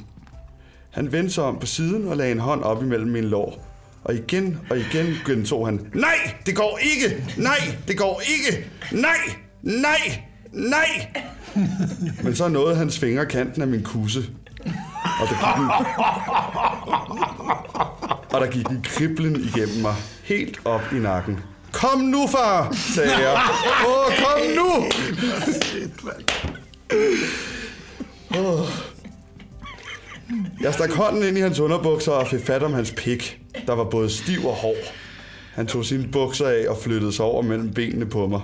[0.91, 3.67] Han vendte sig om på siden og lagde en hånd op imellem mine lår.
[4.03, 7.23] Og igen og igen gentog han, Nej, det går ikke!
[7.37, 8.69] Nej, det går ikke!
[8.91, 9.17] Nej,
[9.61, 11.13] nej, nej!
[12.23, 14.25] Men så nåede hans fingre kanten af min kusse.
[15.21, 15.69] Og der gik en,
[18.29, 21.39] og der gik en kriblen igennem mig, helt op i nakken.
[21.71, 23.41] Kom nu, far, sagde jeg.
[23.87, 24.85] Åh, kom nu!
[28.39, 28.67] Åh.
[30.61, 33.83] Jeg stak hånden ind i hans underbukser og fik fat om hans pik, der var
[33.83, 34.93] både stiv og hård.
[35.53, 38.41] Han tog sine bukser af og flyttede sig over mellem benene på mig,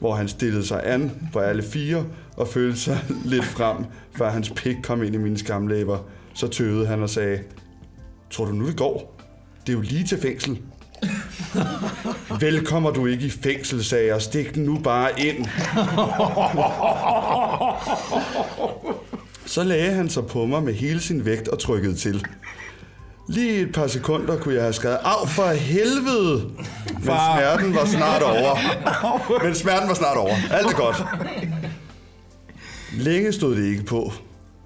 [0.00, 3.76] hvor han stillede sig an på alle fire og følte sig lidt frem,
[4.16, 5.98] før hans pik kom ind i mine skamlæber.
[6.34, 7.38] Så tøvede han og sagde,
[8.30, 9.20] tror du nu det går?
[9.66, 10.58] Det er jo lige til fængsel.
[12.40, 14.22] Vel kommer du ikke i fængsel, sagde jeg.
[14.22, 15.46] Stik den nu bare ind.
[19.46, 22.26] Så lagde han sig på mig med hele sin vægt og trykkede til.
[23.28, 26.50] Lige et par sekunder kunne jeg have skrevet, af for helvede!
[26.88, 29.44] Men smerten var snart over.
[29.44, 30.34] Men smerten var snart over.
[30.50, 31.04] Alt er godt.
[32.92, 34.12] Længe stod det ikke på.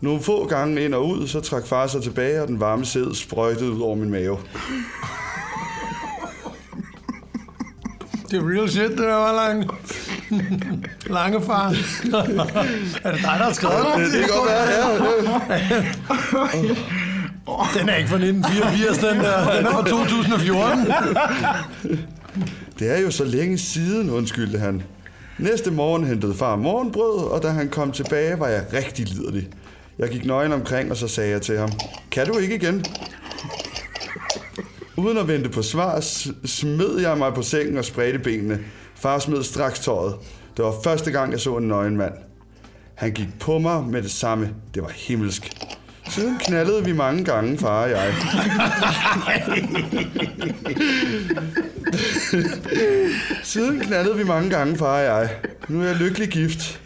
[0.00, 3.14] Nogle få gange ind og ud, så trak far sig tilbage, og den varme sæd
[3.14, 4.38] sprøjtede ud over min mave.
[8.30, 9.70] Det er real shit, det der var lang.
[11.18, 11.68] Lange far.
[13.04, 14.62] er det dig, der har skrevet Det, det kan godt være,
[16.62, 16.97] ja.
[17.80, 19.56] Den er ikke fra 1984, den der.
[19.56, 20.86] Den er fra 2014.
[22.78, 24.82] Det er jo så længe siden, undskyldte han.
[25.38, 29.48] Næste morgen hentede far morgenbrød, og da han kom tilbage, var jeg rigtig liderlig.
[29.98, 31.70] Jeg gik nøgen omkring, og så sagde jeg til ham,
[32.10, 32.84] kan du ikke igen?
[34.96, 36.00] Uden at vente på svar,
[36.44, 38.58] smed jeg mig på sengen og spredte benene.
[38.94, 40.14] Far smed straks tøjet.
[40.56, 42.14] Det var første gang, jeg så en nøgen mand.
[42.94, 44.50] Han gik på mig med det samme.
[44.74, 45.56] Det var himmelsk.
[46.18, 48.14] Siden knaldede vi mange gange, far og jeg.
[53.42, 55.30] Siden knaldede vi mange gange, far og jeg.
[55.68, 56.80] Nu er jeg lykkelig gift.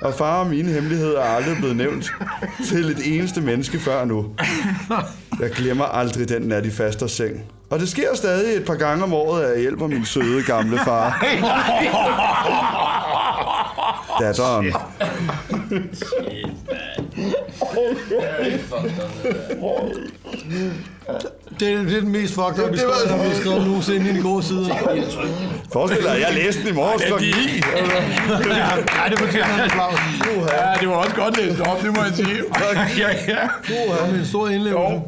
[0.00, 2.12] Og far og mine hemmeligheder er aldrig blevet nævnt
[2.68, 4.26] til et eneste menneske før nu.
[5.40, 7.42] Jeg glemmer aldrig den nat i faster seng.
[7.70, 10.78] Og det sker stadig et par gange om året, at jeg hjælper min søde gamle
[10.84, 11.24] far.
[14.20, 14.72] Datteren.
[21.60, 24.10] Det er, det er den mest fucked up det var- historie, der er skrevet nogensinde
[24.10, 24.74] i de gode sider.
[25.72, 27.24] Forestil dig, jeg læste den i morges kl.
[27.24, 27.26] 9.
[27.26, 29.94] Ja, det fortjener en applaus.
[30.52, 32.36] Ja, det var også godt læst op, det må jeg sige.
[33.02, 33.48] ja, ja.
[33.68, 35.00] Det er en stor indlevelse.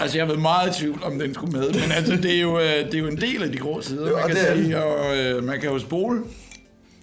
[0.00, 2.40] Altså, jeg har været meget i tvivl, om den skulle med, men altså, det er
[2.40, 5.16] jo, øh, det er jo en del af de grå sider, man kan sige, og
[5.18, 6.20] øh, man kan jo spole.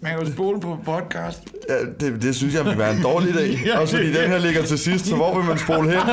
[0.02, 1.40] Man kan jo spole på podcast.
[1.70, 3.60] Ja, det, det synes jeg vil være en dårlig idé.
[3.68, 6.00] Ja, Også fordi den her ligger til sidst, så hvor vil man spole hen?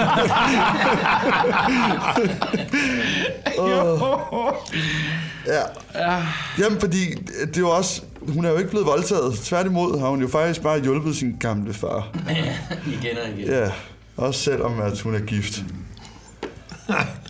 [5.46, 5.62] Ja.
[5.94, 6.22] Ja.
[6.58, 8.02] Jamen, fordi det er jo også...
[8.28, 9.34] Hun er jo ikke blevet voldtaget.
[9.38, 12.08] Tværtimod har hun jo faktisk bare hjulpet sin gamle far.
[13.00, 13.48] igen og igen.
[13.50, 13.70] Ja,
[14.16, 15.62] også selvom at hun er gift.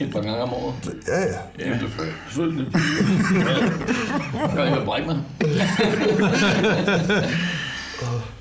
[0.00, 0.74] Et par gange om året.
[1.08, 1.68] Ja, ja.
[1.70, 1.78] Ja,
[2.28, 2.66] selvfølgelig.
[4.56, 5.18] Jeg kan brække mig.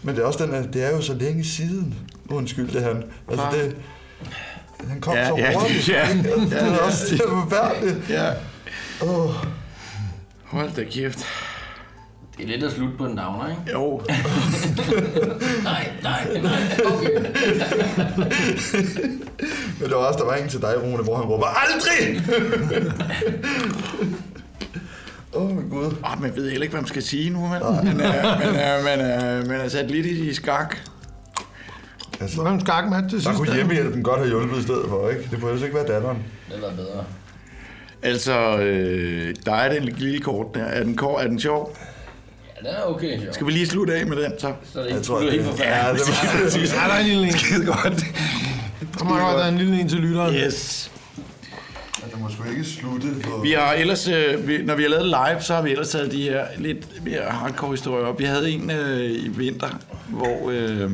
[0.03, 1.95] Men det er også den, at det er jo så længe siden.
[2.29, 3.03] Undskyld, det han.
[3.29, 3.75] Altså, det...
[4.87, 5.89] Han kom Ja, så ja, hurtigt.
[5.89, 6.07] ja.
[6.49, 8.09] det er også det er forfærdeligt.
[8.09, 8.29] Ja.
[9.01, 9.31] Åh.
[10.43, 11.25] Hold da kæft.
[12.37, 13.61] Det er lidt at slutte på en downer, ikke?
[13.73, 14.01] Jo.
[15.63, 16.79] nej, nej, nej.
[16.85, 17.15] Okay.
[19.79, 22.21] Men det var også, der var en til dig, Rune, hvor han råber, aldrig!
[25.33, 25.85] Åh, oh, min gud.
[26.03, 27.99] Oh, man ved heller ikke, hvad man skal sige nu, men man er, man
[28.55, 30.77] er, man er, man er sat lidt i skak.
[32.19, 33.37] Altså, Så er en skakmat til der sidst.
[33.37, 35.27] kunne hjemmehjælpen godt have hjulpet i stedet for, ikke?
[35.31, 36.17] Det burde ikke være datteren.
[36.51, 37.03] Det var bedre.
[38.03, 40.63] Altså, øh, der er den lille kort der.
[40.63, 41.77] Er den, kort, er den sjov?
[42.65, 43.33] Ja, den er okay, sjov.
[43.33, 44.53] Skal vi lige slutte af med den, så?
[44.73, 46.73] Så er det Jeg ikke tror, du er det- ja, det var præcis.
[46.73, 47.33] Ja, der er en lille en.
[47.37, 48.03] Skide godt.
[48.99, 50.35] Der må godt være en lille en til lytteren.
[50.35, 50.91] Yes.
[52.03, 53.39] Men det må sgu ikke slutte på...
[53.43, 56.11] Vi har ellers, øh, vi, når vi har lavet live, så har vi ellers taget
[56.11, 58.19] de her lidt mere hardcore historier op.
[58.19, 60.91] Vi havde en øh, i vinter, hvor, øh,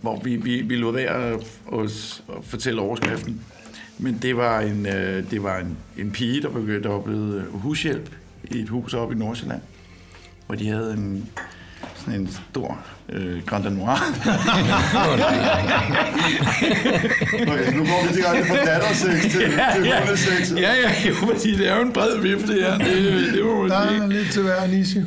[0.00, 1.34] hvor vi, vi, vi lod være at,
[1.72, 3.40] at, at fortælle overskriften.
[3.98, 7.44] Men det var en, øh, det var en, en pige, der, begyndte, der var blevet
[7.52, 8.10] hushjælp
[8.50, 9.60] i et hus oppe i Nordsjælland,
[10.46, 11.28] hvor de havde en,
[11.96, 12.78] sådan en stor
[13.08, 13.96] øh, Grand Noir.
[17.42, 20.52] Okay, nu går vi direkte fra dattersex til, til hundesex.
[20.52, 22.78] ja, ja, jo, fordi det er jo en bred vifte her.
[22.78, 24.02] Det, det må man Der sige.
[24.02, 25.06] er lidt til hver niche.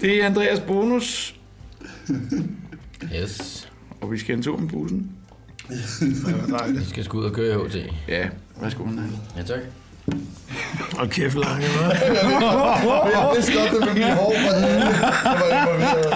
[0.00, 1.34] Det er Andreas Bonus,
[3.22, 3.68] Yes.
[4.00, 5.10] og vi skal en tur med bussen.
[6.68, 7.76] Vi skal sgu ud og køre i HT.
[8.08, 8.28] Ja,
[8.60, 8.84] værsgo.
[9.36, 9.58] Ja, tak.
[10.98, 11.94] Og kæft lange, hva'?
[13.18, 14.84] Jeg vidste godt, det ville blive hårdt for hende.
[14.84, 16.14] Jeg var involveret.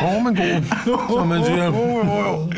[0.00, 2.48] Hård, men god, som man siger.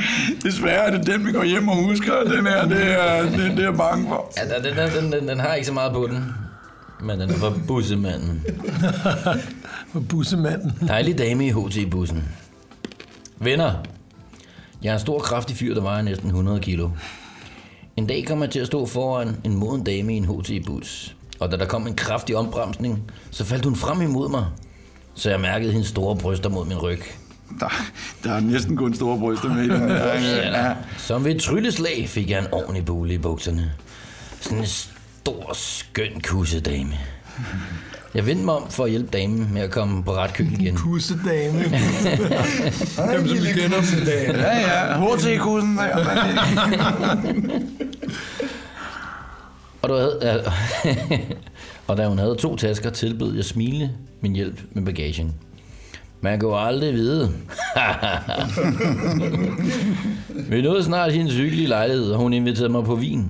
[0.42, 2.12] Desværre er det den, vi går hjem og husker.
[2.24, 4.32] Den her, det er, det, det er jeg bange for.
[4.36, 6.34] Ja, den, den, den, den, den har ikke så meget på den.
[7.00, 8.42] Men den er fra bussemanden.
[9.92, 10.72] For bussemanden.
[10.88, 12.24] Dejlig dame i HT-bussen.
[13.38, 13.72] Venner.
[14.82, 16.88] Jeg er en stor, kraftig fyr, der vejer næsten 100 kilo.
[17.96, 21.16] En dag kom jeg til at stå foran en moden dame i en HT-bus.
[21.40, 24.46] Og da der kom en kraftig ombremsning, så faldt hun frem imod mig.
[25.14, 27.00] Så jeg mærkede hendes store bryster mod min ryg.
[27.60, 27.68] Der,
[28.24, 30.14] der er næsten kun store bryster med i den her.
[30.60, 30.74] Ja.
[30.98, 33.72] Som ved et trylleslag fik jeg en ordentlig bule i bukserne.
[34.40, 36.94] Sådan en stor, skøn kussedame.
[38.14, 40.74] Jeg vendte mig om for at hjælpe damen med at komme på ret køl igen.
[40.74, 41.58] Pussedame.
[41.64, 44.36] Dem, som vi kender dagen.
[44.36, 45.14] Ja, ja.
[45.14, 45.78] HT-kussen.
[49.82, 50.44] Og, du havde,
[51.88, 53.90] og da hun havde to tasker, tilbød jeg smilende
[54.20, 55.34] min hjælp med bagagen.
[56.20, 57.32] Man kan jo aldrig vide.
[60.48, 63.26] Vi nåede snart hendes hyggelige lejlighed, og hun inviterede mig på vin.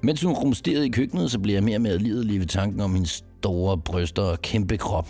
[0.00, 2.94] Mens hun rumsterede i køkkenet, så blev jeg mere og mere lidelig ved tanken om
[2.94, 5.08] hendes store bryster og kæmpe krop.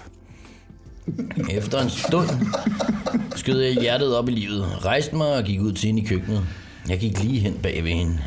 [1.50, 2.28] Efter en stund
[3.36, 6.42] skød jeg hjertet op i livet, rejste mig og gik ud til hende i køkkenet.
[6.88, 8.18] Jeg gik lige hen bag ved hende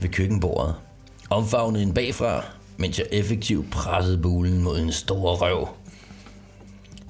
[0.00, 0.74] ved køkkenbordet.
[1.30, 2.44] Omfavnede hende bagfra,
[2.76, 5.68] mens jeg effektivt pressede bulen mod en stor røv.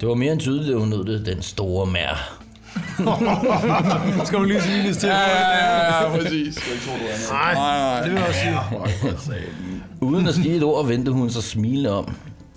[0.01, 2.41] Det var mere end tydeligt, at hun nød det, den store mær.
[4.27, 5.09] Skal du lige sige det til?
[5.09, 6.59] Ja, ja, ja, præcis.
[7.31, 8.01] Nej, nej.
[8.03, 8.41] det vil jeg også
[9.25, 9.41] sige.
[10.01, 12.15] Uden at sige et ord, vendte hun sig smilende om.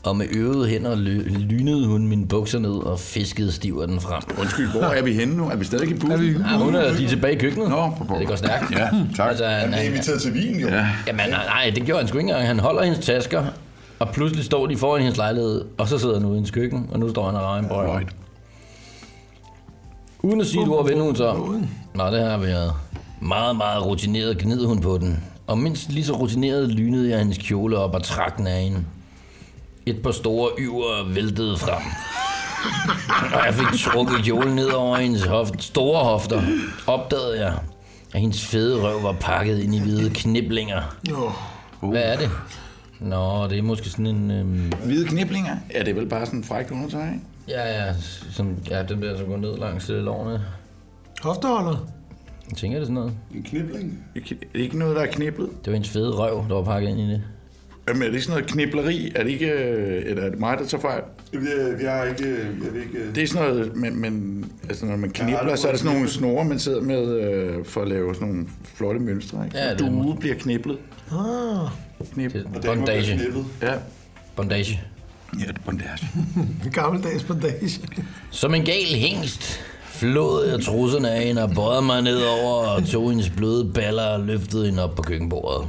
[0.08, 0.95] Og med øvede hænder
[1.49, 4.22] lynede hun mine bukser ned og fiskede stiv af den frem.
[4.39, 5.49] Undskyld, hvor er vi henne nu?
[5.49, 6.12] Er vi stadig i bussen?
[6.12, 7.70] Er vi- Ja, hun er, de er tilbage i køkkenet.
[7.70, 8.72] Nå, på Ja, det går stærkt.
[8.72, 9.30] Ja, tak.
[9.30, 10.68] Altså, han, Han blev inviteret til vin, jo.
[10.68, 10.88] Ja.
[11.08, 12.47] jamen, nej, nej, det gjorde han sgu ikke engang.
[12.47, 13.43] Han holder hendes tasker,
[13.99, 16.89] og pludselig står de foran hendes lejlighed, og så sidder han ude i hendes køkken,
[16.91, 17.86] og nu står han og rager en brød.
[17.97, 18.10] Right.
[20.24, 21.68] Uden at sige et ord, vendte hun om.
[21.95, 22.74] Nå, det har været.
[23.22, 25.24] Meget, meget rutineret gnid hun på den.
[25.47, 28.80] Og mindst lige så rutineret lynede jeg hendes kjole op og trak den af hende.
[29.88, 31.82] Et par store yver væltede frem.
[33.34, 36.42] Og jeg fik trukket kjolen ned over hendes hoft, store hofter.
[36.88, 37.54] Opdagede jeg,
[38.14, 40.82] at hendes fede røv var pakket ind i hvide kniblinger.
[41.82, 42.30] Hvad er det?
[43.00, 44.32] Nå, det er måske sådan en...
[44.32, 45.56] Øhm, Hvide kniblinger?
[45.74, 47.20] Ja, det er vel bare sådan en frækt undertøj, ikke?
[47.48, 47.94] ja, ja,
[48.32, 50.42] som, ja, dem der, som går ned langs øh, lårene.
[51.22, 51.78] Hofteholder.
[52.50, 53.14] Jeg tænker, det er sådan noget.
[53.36, 54.04] En knibling.
[54.14, 55.50] Det er ikke noget, der er kniblet.
[55.50, 57.22] Det var hendes fede røv, der var pakket ind i det.
[57.88, 59.12] Jamen, er det sådan noget knibleri?
[59.16, 59.46] Er det ikke...
[59.52, 61.02] øh, Eller er det mig, der tager fejl?
[61.32, 61.38] Vi,
[61.80, 62.30] vi har ikke...
[62.64, 63.14] Jeg vil ikke...
[63.16, 65.94] Det er sådan noget, men, men altså, når man Jeg knibler, så er der sådan
[65.94, 69.46] nogle snore, man sidder med øh, for at lave sådan nogle flotte mønstre.
[69.46, 69.58] Ikke?
[69.58, 70.78] Ja, er Due måske- bliver kniblet.
[71.12, 71.70] Ah,
[72.14, 72.34] Knib.
[72.34, 73.20] Det Og er bondage.
[73.62, 73.74] Ja.
[74.36, 74.82] Bondage.
[75.40, 76.08] Ja, det er bondage.
[76.74, 77.82] gammeldags bondage.
[78.32, 83.10] Som en gal hængst flåede jeg trusserne af hende og bøjede mig nedover og tog
[83.10, 85.68] hendes bløde baller og løftede hende op på køkkenbordet.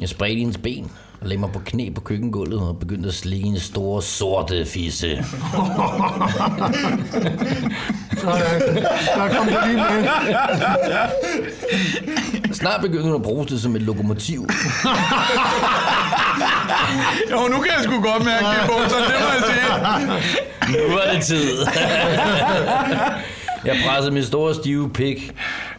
[0.00, 0.90] Jeg spredte hendes ben
[1.22, 5.24] og lagde mig på knæ på køkkengulvet og begyndte at slikke hendes store sorte fisse.
[8.18, 8.76] Sådan.
[9.16, 10.08] Der kom det lige med.
[12.54, 14.46] Snart begyndte hun at bruge det som et lokomotiv.
[17.30, 19.66] Jo, nu kan jeg sgu godt mærke det på, så det må jeg sige.
[20.88, 21.66] Nu er det tid.
[23.64, 25.32] Jeg pressede min store stive pik.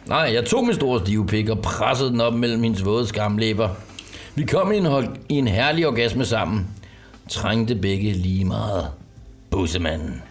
[0.06, 3.68] Nej, jeg tog min store stive pik og pressede den op mellem hendes våde skamlæber.
[4.36, 4.86] Vi kom i en,
[5.28, 6.66] i en herlig orgasme sammen.
[7.28, 8.86] Trængte begge lige meget.
[9.50, 10.22] Bussemanden.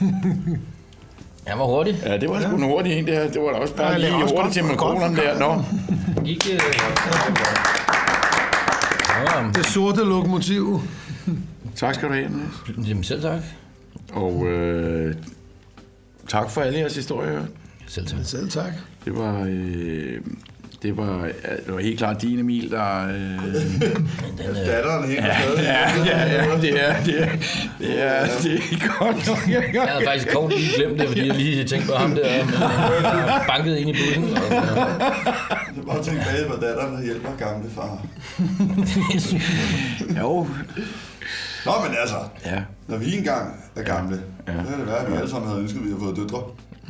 [1.46, 2.00] Han var hurtig.
[2.04, 3.30] Ja, det var sgu en hurtig en, det her.
[3.30, 5.38] Det var da også bare Ja, det lige også hurtigt til makronerne der.
[5.38, 5.62] Nå,
[6.24, 6.60] Gik, øh...
[9.34, 10.80] ja, Det sorte lokomotiv.
[11.76, 12.88] tak skal du have, Niels.
[12.88, 13.40] jamen, selv tak.
[14.12, 15.14] Og øh,
[16.28, 17.42] tak for alle jeres historier.
[17.86, 18.18] Selv tak.
[18.24, 18.72] Selv tak.
[19.04, 20.20] Det var, øh,
[20.82, 23.06] det var, ja, det var helt klart din Emil, der...
[23.08, 23.14] Øh,
[24.66, 25.62] Datteren hænger stadig.
[25.62, 27.28] ja, ja, ja, det er, det er,
[27.78, 29.72] det er, det er godt nok.
[29.74, 33.46] Jeg havde faktisk kort lige glemt det, fordi jeg lige tænkte på ham der, øh,
[33.48, 34.24] banket ind i bussen.
[34.24, 34.40] Og,
[35.74, 38.06] Det er bare tænke bag, hvor datteren der hjælper gamle far.
[40.20, 40.46] Jo,
[41.66, 42.16] Nå, men altså,
[42.46, 42.62] ja.
[42.88, 44.52] når vi engang er gamle, ja.
[44.52, 46.42] så kan det være, at vi alle sammen havde ønsket, at vi havde fået døtre.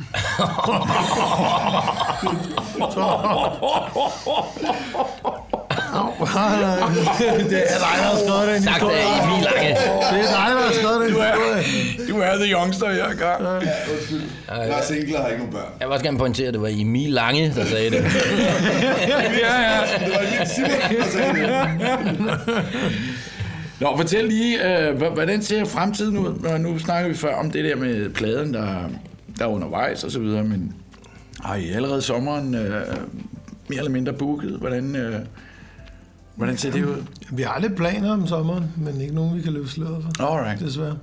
[7.49, 8.97] det er dig, der har skrevet den sagt historie.
[8.97, 9.69] af Emil Lange.
[9.69, 11.33] Det er dig, der har skrevet den historie.
[12.09, 13.43] Du er the youngster, jeg er gang.
[13.43, 13.57] Ja,
[13.93, 14.21] undskyld.
[14.47, 15.71] Jeg er single og har ikke nogen børn.
[15.79, 18.03] Jeg vil også gerne pointere, at det var Emil Lange, der sagde det.
[19.43, 19.81] Ja, ja.
[20.05, 20.69] Det var Emil Simon,
[20.99, 21.49] der sagde det.
[23.79, 26.39] Nå, fortæl lige, øh, hvordan ser fremtiden ud?
[26.39, 28.65] Nå, Nu snakker vi før om det der med pladen, der,
[29.43, 30.73] der er undervejs og så videre, men
[31.39, 32.71] har I allerede sommeren øh,
[33.69, 34.51] mere eller mindre booket?
[34.51, 35.19] Hvordan, øh,
[36.35, 37.05] hvordan ser det ud?
[37.31, 40.23] Vi har lidt planer om sommeren, men ikke nogen, vi kan løbe sløret for.
[40.23, 40.59] Alright.
[40.59, 40.97] Desværre.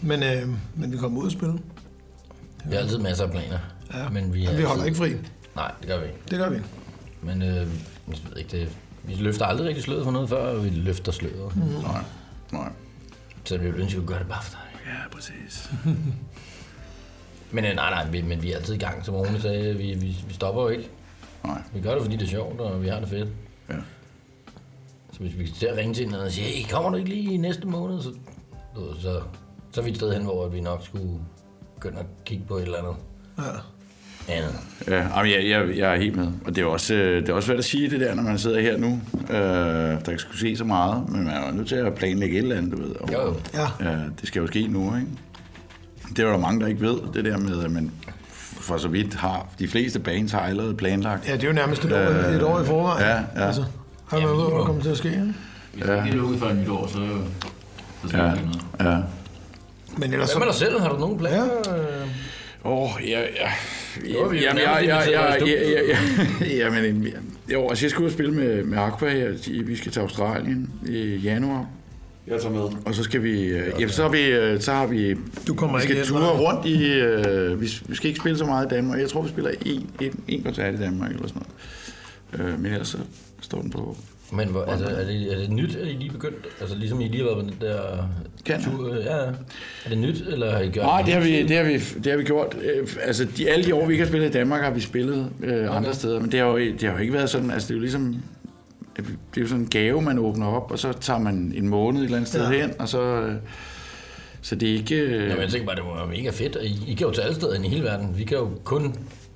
[0.00, 1.58] Men, øh, men vi kommer ud og spille.
[2.64, 3.58] Vi har altid masser af planer.
[3.94, 4.08] Ja.
[4.08, 5.02] Men vi, Men vi holder altid...
[5.02, 5.28] ikke fri.
[5.56, 6.18] Nej, det gør vi ikke.
[6.30, 6.58] Det gør vi.
[7.22, 7.66] Men øh, jeg
[8.28, 8.68] ved ikke, det...
[9.04, 11.56] vi løfter aldrig rigtig sløret for noget før, og vi løfter sløret.
[11.56, 11.62] Mm.
[11.62, 12.02] Nej,
[12.52, 12.68] nej.
[13.44, 14.80] Så vi ville ønske, at vi kunne gøre det bare for dig.
[14.86, 15.70] Ja, præcis.
[17.52, 19.74] Men øh, nej, nej, vi, men vi er altid i gang, som Rune sagde.
[19.76, 20.88] Vi, vi, vi stopper jo ikke.
[21.44, 21.62] Nej.
[21.74, 23.28] Vi gør det, fordi det er sjovt, og vi har det fedt.
[23.70, 23.74] Ja.
[25.12, 27.36] Så hvis vi ser ringe til hinanden og siger, hey, kommer du ikke lige i
[27.36, 28.02] næste måned?
[28.02, 28.08] Så,
[28.76, 29.20] ved, så,
[29.72, 31.10] så er vi et sted hen, hvor vi nok skulle
[31.74, 32.94] begynde at kigge på et eller andet.
[33.38, 33.42] Ja.
[34.34, 34.54] andet.
[34.88, 36.28] Ja, jamen, jeg, jeg, jeg er helt med.
[36.46, 38.38] Og det er også, øh, det er også svært at sige det der, når man
[38.38, 39.00] sidder her nu.
[39.30, 39.36] Øh,
[40.04, 42.42] der ikke skulle se så meget, men man er jo nødt til at planlægge et
[42.42, 42.96] eller andet, du ved.
[42.96, 43.34] Og, Jo, jo.
[43.54, 43.90] Ja.
[43.90, 45.08] Ja, det skal jo ske nu, ikke?
[46.10, 47.90] Det er jo der mange, der ikke ved, det der med, at man
[48.38, 51.28] for så vidt har, de fleste bands har allerede planlagt.
[51.28, 51.98] Ja, det er jo nærmest et år,
[52.36, 53.04] et år i forvejen.
[53.04, 53.46] Ja, ja.
[53.46, 53.64] Altså,
[54.08, 55.08] har man ved, hvad kommer til at ske.
[55.08, 55.34] Ikke?
[55.72, 55.92] Hvis ja.
[55.92, 56.98] det er lukket før nytår, så,
[58.02, 58.92] så sker Ja, der ikke noget.
[58.96, 58.98] ja.
[59.96, 60.80] Men ellers Hvad med dig selv?
[60.80, 61.44] Har du nogen planer?
[61.44, 61.80] Ja.
[62.64, 63.50] Åh, oh, ja, ja.
[64.08, 67.06] Jamen, jeg, jeg, jeg, jamen,
[67.52, 69.28] jo, altså jeg skal ud og spille med, med Aqua her.
[69.46, 71.66] De- Vi skal til Australien i januar.
[72.26, 72.60] Jeg tager med.
[72.86, 75.16] Og så skal vi, øh, ja, så har vi, øh, så har vi,
[75.46, 78.38] Du kommer vi ikke skal hjem, ture rundt i, øh, vi, vi skal ikke spille
[78.38, 79.00] så meget i Danmark.
[79.00, 81.42] Jeg tror, vi spiller en, en, en koncert i Danmark eller sådan
[82.38, 82.52] noget.
[82.52, 82.98] Øh, men ellers så
[83.40, 83.96] står den på.
[84.32, 86.46] Men hvor, altså, er, det, er det nyt, at I lige begyndt?
[86.60, 88.08] Altså ligesom I lige har været på den der
[88.44, 88.94] Kan tur?
[88.94, 89.30] Ja, ja.
[89.84, 92.06] Er det nyt, eller har I gjort Nej, det har vi, det har vi, det
[92.06, 92.56] har vi gjort.
[92.62, 95.30] Øh, Altså, de, alle de år, vi ikke har spillet i Danmark, har vi spillet
[95.42, 96.20] øh, andre steder.
[96.20, 98.22] Men det har, jo, det har jo ikke været sådan, altså det er jo ligesom,
[98.96, 102.00] det er jo sådan en gave, man åbner op, og så tager man en måned
[102.00, 102.60] et eller andet sted Ja.
[102.60, 103.34] hen, og så, øh,
[104.42, 104.94] så det er ikke...
[104.96, 106.56] øh, Jamen, jeg tænker bare, det må være mega fedt.
[106.56, 108.14] og I, I kan jo til alle steder i hele verden.
[108.18, 108.94] Vi kan jo kun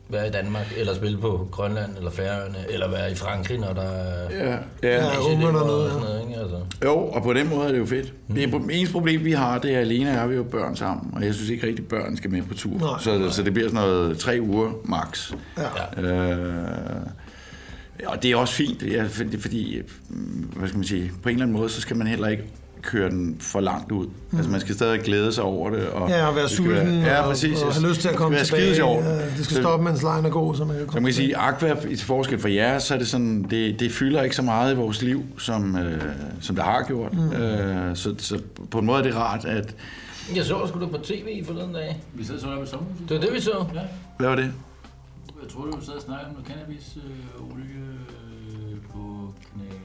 [0.09, 3.83] være i Danmark, eller spille på Grønland, eller Færøerne, eller være i Frankrig, når der
[3.83, 4.29] er...
[4.31, 4.57] Ja, ja.
[4.83, 6.09] Ja, Asialemmer unge og dernede, sådan ja.
[6.09, 6.41] noget, ikke?
[6.41, 6.57] Altså.
[6.85, 8.13] Jo, og på den måde er det jo fedt.
[8.35, 11.15] Det er, eneste problem, vi har, det er alene, er vi jo børn sammen.
[11.15, 12.79] Og jeg synes ikke rigtig, børn skal med på tur.
[12.79, 12.89] Nej.
[13.01, 15.33] så, så det bliver sådan noget tre uger max.
[15.97, 16.03] Ja.
[16.03, 16.55] Øh,
[18.07, 20.17] og det er også fint, ja, fordi, fordi, mm,
[20.57, 22.45] hvad skal man sige, på en eller anden måde, så skal man heller ikke
[22.83, 24.07] køre den for langt ud.
[24.07, 24.37] Mm.
[24.37, 25.89] Altså man skal stadig glæde sig over det.
[25.89, 27.63] Og Ja, og være sulten ja, og, præcis.
[27.63, 28.69] og have lyst til at komme det skal tilbage.
[28.69, 29.05] Være sjovt.
[29.39, 31.15] Det skal Så- stoppe, mens lejen er god, så man kan så komme man kan
[31.15, 34.43] sige, Aqua, i forskel fra jer, så er det sådan, det, det fylder ikke så
[34.43, 36.03] meget i vores liv, som, øh,
[36.41, 37.13] som det har gjort.
[37.13, 37.33] Mm.
[37.33, 38.41] Øh, så, så
[38.71, 39.75] på en måde er det rart, at...
[40.37, 42.03] Jeg så sgu da på tv forleden dag.
[42.15, 43.09] Vi sad så der ved sommerhuset.
[43.09, 43.65] Det var det, vi så.
[43.75, 43.81] Ja.
[44.19, 44.53] Hvad var det?
[45.43, 47.86] Jeg tror, du sad og snakkede om noget cannabis øh, øh.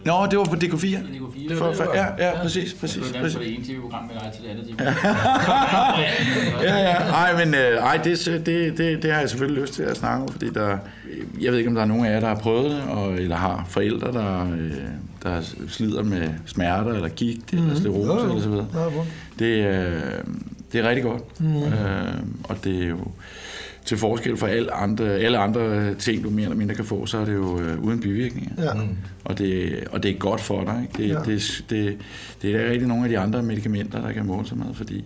[0.05, 0.87] Nå, det var på DK4.
[0.87, 1.49] Ja, det går fire.
[1.49, 2.15] Det var For, det, for, det ja, var.
[2.19, 2.97] ja, præcis, præcis.
[2.97, 3.37] Jeg skulle præcis.
[3.39, 4.81] det ene tv-program med dig til det andet tv
[6.67, 6.93] Ja, ja.
[7.11, 10.23] Ej, men øh, ej, det, det, det, det har jeg selvfølgelig lyst til at snakke
[10.23, 10.77] om, fordi der,
[11.41, 13.35] jeg ved ikke, om der er nogen af jer, der har prøvet det, og, eller
[13.35, 14.71] har forældre, der, øh,
[15.23, 18.29] der slider med smerter, eller gigt, eller sklerose, Jo, jo.
[18.29, 18.67] eller så videre.
[19.39, 20.01] Ja, Det, øh,
[20.71, 21.41] det er rigtig godt.
[21.41, 21.63] Mm.
[21.63, 22.97] Øh, og det er jo...
[23.85, 27.17] til forskel fra alle andre, alle andre ting, du mere eller mindre kan få, så
[27.17, 28.63] er det jo øh, uden bivirkninger.
[28.63, 28.71] Ja.
[29.25, 30.87] Og, det, og det er godt for dig.
[30.99, 31.03] Ikke?
[31.03, 31.31] Det, Ja.
[31.31, 31.97] det, det,
[32.41, 35.03] det er der rigtig nogle af de andre medicamenter, der kan måle sig med, fordi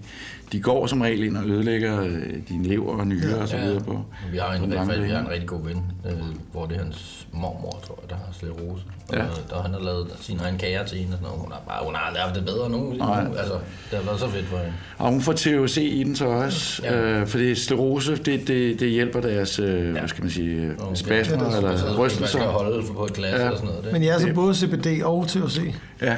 [0.51, 3.41] de går som regel ind og ødelægger øh, din lever og nyrer ja.
[3.41, 3.99] og så videre på.
[4.31, 6.11] Vi har en, på fald, vi har en rigtig god ven, øh,
[6.51, 8.83] hvor det er hans mormor, tror jeg, der har sklerose.
[9.07, 9.23] Og Ja.
[9.49, 11.41] der, han har lavet sin egen kager til hende og sådan noget.
[11.41, 12.93] Hun har, bare, hun har aldrig haft det bedre nu.
[12.97, 13.25] Nej.
[13.37, 13.53] Altså,
[13.91, 14.73] det har været så fedt for hende.
[14.97, 17.01] Og hun får THC i den så også, Ja.
[17.01, 19.91] øh, fordi sklerose, det, det, det hjælper deres, øh, ja.
[19.91, 22.27] hvad skal man sige, øh, spasmer Ja, det er eller Man rystelser.
[22.27, 23.35] skal holde på et glas Ja.
[23.37, 23.83] eller sådan noget.
[23.83, 23.93] Det.
[23.93, 25.59] Men jeg er så både CBD og THC.
[26.01, 26.15] Ja.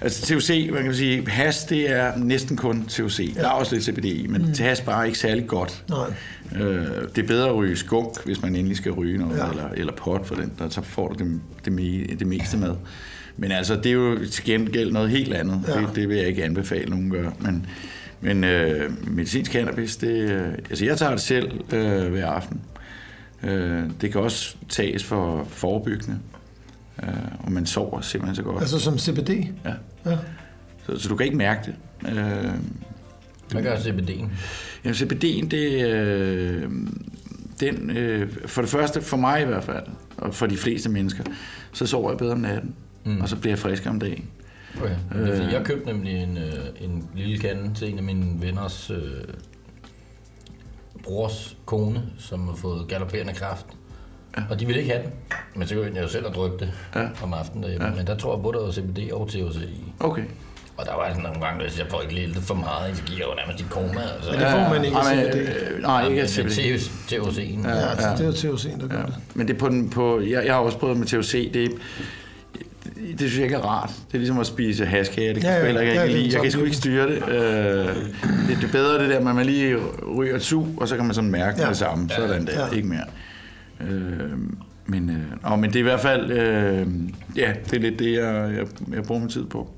[0.00, 3.34] Altså THC, man kan sige, hash, det er næsten kun THC.
[3.34, 4.54] Der er også lidt CBD i, men mm.
[4.58, 5.84] hash bare ikke særlig godt.
[5.88, 6.62] Nej.
[6.62, 9.44] Øh, det er bedre at ryge skunk, hvis man endelig skal ryge noget, Ja.
[9.44, 9.50] ja.
[9.50, 12.74] eller, eller pot for den, der, så får du det, det, me, det meste med.
[13.36, 15.60] Men altså, det er jo til gengæld noget helt andet.
[15.68, 15.74] Ja.
[15.80, 15.86] Ja.
[15.86, 17.32] Det, det vil jeg ikke anbefale nogen gøre.
[17.38, 17.66] Men,
[18.20, 22.60] men øh, medicinsk cannabis, det, øh, altså jeg tager det selv øh, hver aften.
[23.42, 26.18] Øh, det kan også tages for forebyggende,
[27.02, 27.08] øh,
[27.38, 28.60] og man sover simpelthen så godt.
[28.60, 29.30] Altså som CBD?
[29.64, 29.72] Ja.
[30.10, 30.16] Ja.
[30.86, 31.74] Så, så du kan ikke mærke det.
[32.18, 32.50] Øh,
[33.50, 34.26] Hvad gør CBD'en?
[34.84, 36.70] Jamen CBD'en, det øh,
[37.60, 41.24] den, øh, for det første, for mig i hvert fald, og for de fleste mennesker,
[41.72, 43.20] så sover jeg bedre om natten, Mm.
[43.20, 44.24] og så bliver jeg frisk om dagen.
[44.82, 44.94] Okay.
[45.14, 45.52] Øh.
[45.52, 48.98] jeg købte nemlig en, øh, en lille kande til en af mine venners øh,
[51.04, 53.66] brors kone, som har fået galopperende kræft.
[54.36, 54.42] Ja.
[54.50, 55.12] Og de ville ikke have den.
[55.56, 57.08] Men så kunne jeg jo selv have drukket det Ja.
[57.22, 57.84] om aftenen derhjemme.
[57.86, 57.90] Ja.
[57.92, 57.96] Ja.
[57.96, 59.92] Men der tror jeg både, der var CBD og THC i.
[60.00, 60.22] Okay.
[60.76, 63.18] Og der var sådan nogle gange, hvis jeg får ikke lidt for meget, så giver
[63.18, 64.00] jeg jo nærmest i koma.
[64.14, 64.30] Altså.
[64.30, 65.82] Men det får man ikke Ja, men, CBD.
[65.82, 66.78] nej, ikke CBD.
[67.12, 67.68] THC'en.
[67.68, 68.16] Ja, Ja, altså, ja.
[68.16, 69.14] det er THC'en, der gør det.
[69.34, 71.70] Men det er på den, på, jeg, jeg har også prøvet med THC, det,
[73.08, 73.88] det synes jeg ikke er rart.
[73.88, 75.72] Det er ligesom at spise haskage, det kan Ja, ja, ja.
[75.72, 76.34] ja, jeg Ja, ikke det er lide.
[76.34, 77.28] Jeg kan sgu ikke styre det.
[77.28, 77.34] Øh,
[78.48, 78.56] det.
[78.60, 79.76] Det er bedre det der, med, at man lige
[80.16, 81.62] ryger et sug, og så kan man sådan mærke Ja.
[81.64, 81.68] ja.
[81.68, 82.08] det samme.
[82.10, 82.66] Sådan der, Ja.
[82.66, 82.76] ja.
[82.76, 83.04] ikke mere.
[83.80, 84.30] Øh,
[84.86, 86.86] men, øh, åh, men det er i hvert fald, øh,
[87.36, 89.70] ja, det er lidt det, jeg, jeg, jeg bruger min tid på.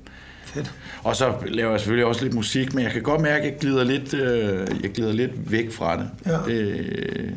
[0.45, 0.71] Fedt.
[1.03, 3.59] Og så laver jeg selvfølgelig også lidt musik, men jeg kan godt mærke, at jeg
[3.59, 6.09] glider lidt, øh, jeg glider lidt væk fra det.
[6.25, 6.31] Ja.
[6.53, 7.33] det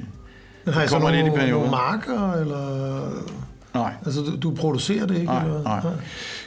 [0.64, 3.08] Men har I så nogle, nogle marker, eller...
[3.76, 3.92] Nej.
[4.06, 5.26] Altså, du, du producerer det ikke?
[5.26, 5.62] Nej, eller?
[5.62, 5.80] nej.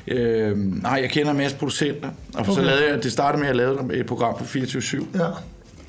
[0.07, 2.09] Øh, nej, jeg kender en masse producenter.
[2.33, 2.51] Og okay.
[2.51, 5.05] så lavede jeg, det startede med, at jeg lavede et program på 24-7.
[5.19, 5.25] Ja.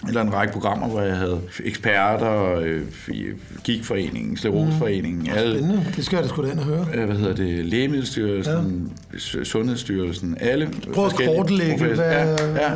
[0.09, 2.83] Eller en række programmer, hvor jeg havde eksperter, øh,
[3.65, 5.29] gigforeningen, Sleroseforeningen, mm.
[5.37, 5.87] alle, Spændende.
[5.97, 6.87] Det skal jeg da sgu da ind og høre.
[6.95, 9.45] øh, hvad hedder det, Lægemiddelstyrelsen, ja.
[9.45, 12.71] Sundhedsstyrelsen, alle Prøv at kortlægge, hvad, ja, ja.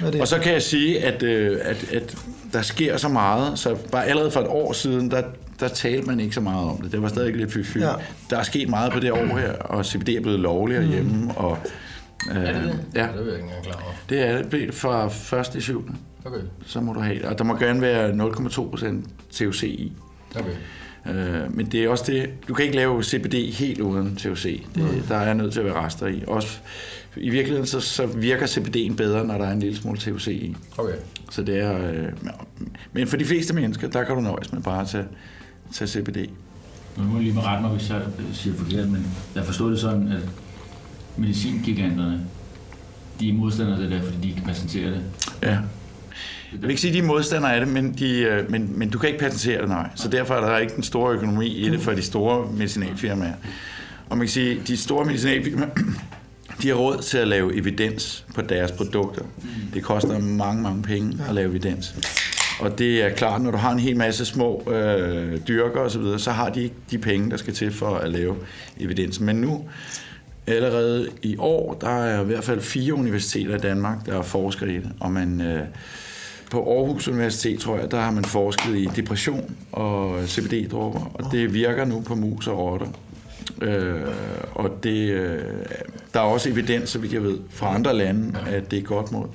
[0.00, 0.20] hvad det er.
[0.20, 2.16] Og så kan jeg sige, at, øh, at, at
[2.52, 5.22] der sker så meget, så bare allerede for et år siden, der,
[5.62, 6.92] der talte man ikke så meget om det.
[6.92, 7.92] Det var stadig lidt fy Ja.
[8.30, 11.34] Der er sket meget på det år her, og CBD er blevet lovlig herhjemme.
[11.36, 11.58] Og,
[12.30, 12.80] øh, Er det det?
[12.94, 13.92] Ja, Det er jeg ikke engang klar over.
[14.08, 15.06] det er det blevet fra
[15.40, 15.54] 1.
[15.54, 15.90] i 7.
[16.24, 16.38] Okay.
[16.66, 19.92] Så må du have Og der må gerne være 0,2% THC i.
[20.36, 20.50] Okay.
[21.06, 24.62] Øh, men det er også det, du kan ikke lave CBD helt uden THC.
[24.74, 26.24] Det, der er nødt til at være rester i.
[26.26, 26.58] Også,
[27.16, 30.56] I virkeligheden så, så virker CBD'en bedre, når der er en lille smule THC i.
[30.78, 30.94] Okay.
[31.30, 32.08] Så det er, øh,
[32.92, 35.04] men for de fleste mennesker, der kan du nøjes med bare at tage,
[35.72, 36.30] tage CBD.
[36.96, 38.00] Nu må jeg lige rette mig, hvis jeg
[38.32, 40.22] siger forkert, men jeg forstod det sådan, at
[41.16, 42.20] medicingiganterne,
[43.20, 45.02] de er modstandere af det der, fordi de ikke patenterer det.
[45.42, 45.58] Ja.
[46.52, 48.90] Jeg vil ikke sige, at de er modstandere af det, men, de, øh, men, men
[48.90, 49.88] du kan ikke patentere det, nej.
[49.94, 53.34] Så derfor er der ikke den store økonomi i det for de store medicinalfirmaer.
[54.08, 55.68] Og man kan sige, at de store medicinalfirmaer,
[56.62, 59.22] de har råd til at lave evidens på deres produkter.
[59.74, 61.94] Det koster mange, mange penge at lave evidens.
[62.62, 65.98] Og det er klart, når du har en hel masse små øh, dyrker osv., så,
[65.98, 68.36] videre, så har de ikke de penge, der skal til for at lave
[68.80, 69.20] evidens.
[69.20, 69.64] Men nu,
[70.46, 74.66] allerede i år, der er i hvert fald fire universiteter i Danmark, der er forsker
[74.66, 74.90] i det.
[75.00, 75.60] Og man, øh,
[76.50, 81.54] på Aarhus Universitet, tror jeg, der har man forsket i depression og CBD-dropper, og det
[81.54, 82.86] virker nu på mus og rotter.
[83.62, 84.00] Øh,
[84.54, 85.38] og det, øh,
[86.14, 89.12] der er også evidens, så vidt jeg ved, fra andre lande, at det er godt
[89.12, 89.26] mod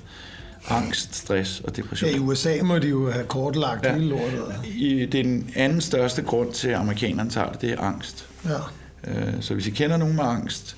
[0.70, 2.10] angst, stress og depression.
[2.10, 3.94] Ja, i USA må de jo have kortlagt ja.
[3.94, 4.44] hele lortet.
[4.66, 8.28] I, det er den anden største grund til, at amerikanerne tager det, det er angst.
[8.46, 9.12] Ja.
[9.12, 10.78] Øh, Så hvis I kender nogen med angst,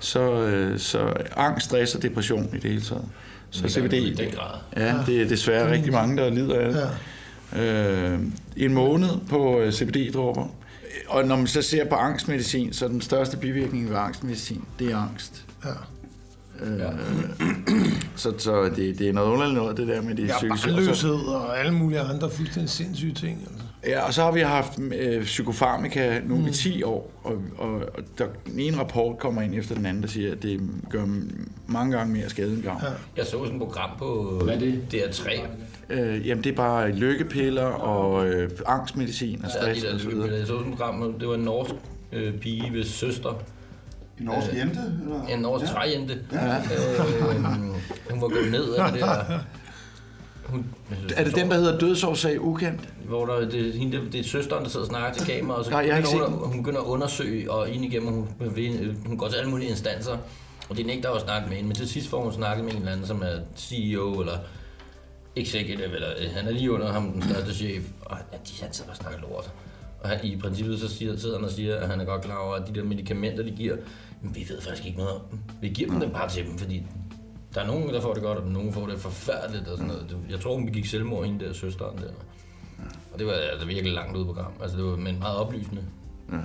[0.00, 3.04] så, øh, så angst, stress og depression i det hele taget.
[3.50, 4.58] Så CBD, det i den grad.
[4.76, 6.88] ja, det er desværre rigtig mange, der lider af det.
[7.56, 8.12] Ja.
[8.12, 8.20] Øh,
[8.56, 10.46] en måned på øh, CBD-dråber.
[11.08, 14.92] Og når man så ser på angstmedicin, så er den største bivirkning ved angstmedicin, det
[14.92, 15.44] er angst.
[15.64, 15.70] Ja.
[16.62, 16.80] Øh,
[18.16, 20.68] så så det, det er noget underligt noget, det der med de Ja, psykiske...
[20.68, 23.38] barnløshed og alle mulige andre fuldstændig sindssyge ting.
[23.40, 23.64] Altså.
[23.86, 26.46] Ja, og så har vi haft øh, psykofarmika nu mm.
[26.46, 30.02] i 10 år, og, og, og der, den ene rapport kommer ind efter den anden,
[30.02, 31.04] der siger, at det gør
[31.66, 32.80] mange gange mere skade end gavn.
[32.82, 32.88] Ja.
[33.16, 34.80] Jeg så sådan et program på Hvad er det?
[34.94, 35.40] DR3,
[35.90, 40.00] Øh, jamen, det er bare lykkepiller og øh, angstmedicin og Ja, de stress der og
[40.00, 40.30] så videre.
[40.32, 41.70] Jeg så sådan et program, det var en norsk
[42.12, 43.42] øh, pige ved søster.
[44.20, 44.78] En norsk Øh, jente?
[45.02, 45.26] Eller?
[45.26, 45.70] En norsk Ja.
[45.70, 46.18] træjente.
[46.32, 46.56] Ja.
[46.56, 46.62] Øh,
[48.10, 49.38] hun var gået ned af det der...
[50.44, 50.66] Hun,
[51.16, 52.80] Er det den, der hedder dødsårsag ukendt?
[53.04, 55.64] Hvor der, det, hende, der- det er søsteren, der sidder og snakker til kamera, og
[55.64, 58.28] så Nej, jeg har set hun, hun begynder at undersøge, og ind igennem, hun,
[59.06, 60.16] hun går til alle mulige instanser,
[60.68, 62.78] og det nægter at snakke med hende, men til sidst får hun snakket med en
[62.78, 64.38] eller anden, som er CEO, eller
[65.36, 68.72] executive, eller øh, han er lige under ham, den største chef, og ja, de han
[68.72, 69.50] sidder bare og snakker lort.
[70.02, 72.36] Og han, i princippet så siger, sidder han og siger, at han er godt klar
[72.36, 73.76] over, at de der medicamenter, de giver,
[74.22, 75.38] vi ved faktisk ikke noget om dem.
[75.60, 76.82] Vi giver dem dem bare til dem, fordi
[77.54, 80.16] der er nogen, der får det godt, og nogen får det forfærdeligt og sådan noget.
[80.30, 82.04] Jeg tror, hun begik selvmord, hende der søsteren der.
[83.12, 84.52] Og det var altså virkelig langt ud på program.
[84.62, 85.82] Altså det var men meget oplysende.
[86.32, 86.36] Ja.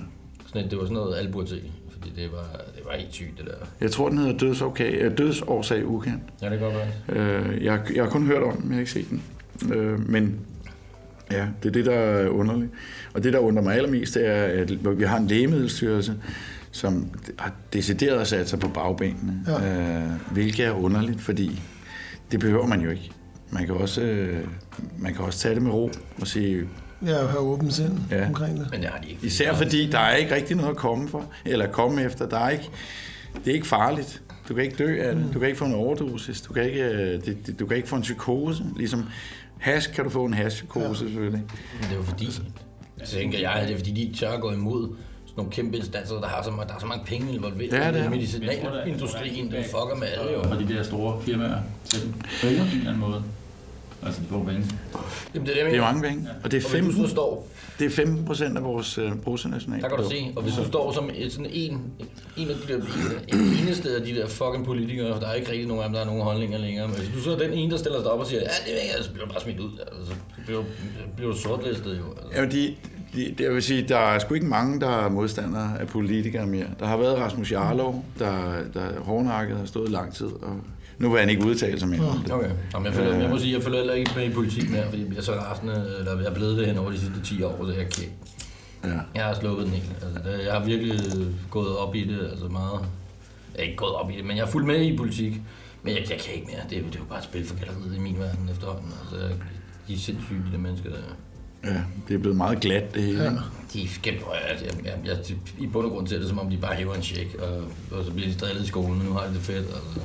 [0.46, 1.62] Sådan, et- det var sådan noget, se.
[1.90, 3.66] Fordi det var, det var helt sygt, det der.
[3.80, 6.22] Jeg tror, den hedder dødsårsag, øh, dødsårsag ukendt.
[6.42, 7.48] Ja, det kan godt være.
[7.52, 9.22] Øh, jeg, jeg har kun hørt om den, men jeg har ikke set den.
[9.74, 10.40] Øh, men
[11.30, 12.70] ja, det er det, der er underligt.
[13.14, 16.14] Og det, der undrer mig allermest, det er, at vi har en lægemiddelstyrelse,
[16.76, 19.44] som har decideret sat sig på bagbenene.
[19.46, 20.02] Ja.
[20.02, 21.60] Øh, hvilket er underligt, fordi
[22.30, 23.10] det behøver man jo ikke.
[23.50, 24.44] Man kan også, øh,
[24.98, 26.64] man kan også tage det med ro og sige,
[27.06, 28.26] Ja, og have åbent sind Ja.
[28.26, 28.68] omkring det.
[28.70, 29.26] Men det har de ikke.
[29.26, 32.28] Især fordi der er ikke rigtig noget at komme for, eller komme efter.
[32.28, 32.68] Der er ikke,
[33.44, 34.22] det er ikke farligt.
[34.48, 35.24] Du kan ikke dø af det.
[35.34, 36.40] Du kan ikke få en overdosis.
[36.40, 38.62] Du kan ikke, øh, det, det, du kan ikke få en psykose.
[38.76, 39.04] Ligesom
[39.58, 40.94] hash kan du få en hashpsykose, ja.
[40.94, 41.40] selvfølgelig.
[41.40, 42.40] Men det er jo fordi, så
[43.06, 44.96] tænker jeg, at det er fordi, de tør at gå imod
[45.36, 47.72] nogle kæmpe instanser, der har så, meget, der er så mange penge involveret.
[47.72, 48.10] Ja, det er.
[48.10, 50.40] Medicinalindustrien, den fucker med alle jo.
[50.40, 51.58] Og de der store firmaer
[51.88, 52.12] til dem.
[52.12, 53.22] På en eller anden måde.
[54.02, 54.64] Altså, de får penge.
[55.34, 56.28] Jamen, det er det, Det er mange penge.
[56.44, 58.98] Og det er Og hvis du 15, så står, det er 15 procent af vores
[58.98, 59.82] øh, bruttonationale.
[59.82, 61.80] der kan du se, og hvis du står som et, sådan en,
[62.36, 62.80] en af de der,
[63.28, 66.00] en eneste af de der fucking politikere, der er ikke rigtig nogen af dem, der
[66.00, 68.20] har nogen holdninger længere, men hvis du så er den ene, der stiller sig op
[68.20, 70.14] og siger, ja, det ved jeg, så bliver du bare smidt ud, altså, så
[70.46, 70.62] bliver,
[71.16, 72.04] bliver du sortlistet jo.
[72.22, 72.40] Altså.
[72.40, 72.74] Ja, de,
[73.14, 76.66] det, jeg vil sige, der er sgu ikke mange, der er modstandere af politikere mere.
[76.80, 80.60] Der har været Rasmus Jarlov, der, der hårdnakket har stået lang tid, og
[80.98, 82.32] nu vil han ikke udtale sig mere om det.
[82.32, 82.50] Okay.
[82.74, 85.06] Jamen, jeg, følger, jeg må sige, jeg følger heller ikke med i politik mere, fordi
[85.10, 87.64] jeg er så rasende, eller jeg er blevet det hen over de sidste 10 år,
[87.66, 88.12] så jeg er kæk.
[88.84, 88.90] Ja.
[89.14, 89.92] Jeg har sluppet den helt.
[90.02, 91.00] Altså, det, jeg har virkelig
[91.50, 92.80] gået op i det, altså meget.
[93.54, 95.40] Jeg er ikke gået op i det, men jeg er fuldt med i politik.
[95.82, 96.60] Men jeg, jeg kan ikke mere.
[96.70, 98.92] Det er, jo- det er jo bare et spil for galleriet i min verden efterhånden.
[99.02, 99.28] Altså,
[99.88, 100.96] de er sindssyge, de der mennesker der.
[101.66, 103.22] Ja, det er blevet meget glat, det hele.
[103.24, 103.30] Ja.
[103.72, 106.50] De er skæmt jeg, jeg, jeg, jeg, I bund og grund ser det, som om
[106.50, 107.62] de bare hæver en check, og,
[107.98, 109.66] og så bliver de drillet i skolen, men nu har de det fedt.
[109.66, 110.00] Altså.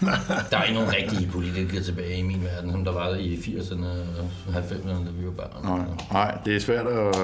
[0.50, 3.86] Der er ikke nogen rigtige politikere tilbage i min verden, som der var i 80'erne
[3.86, 5.64] og 90'erne, da vi var børn.
[5.64, 7.14] Nej, nej, det er svært at,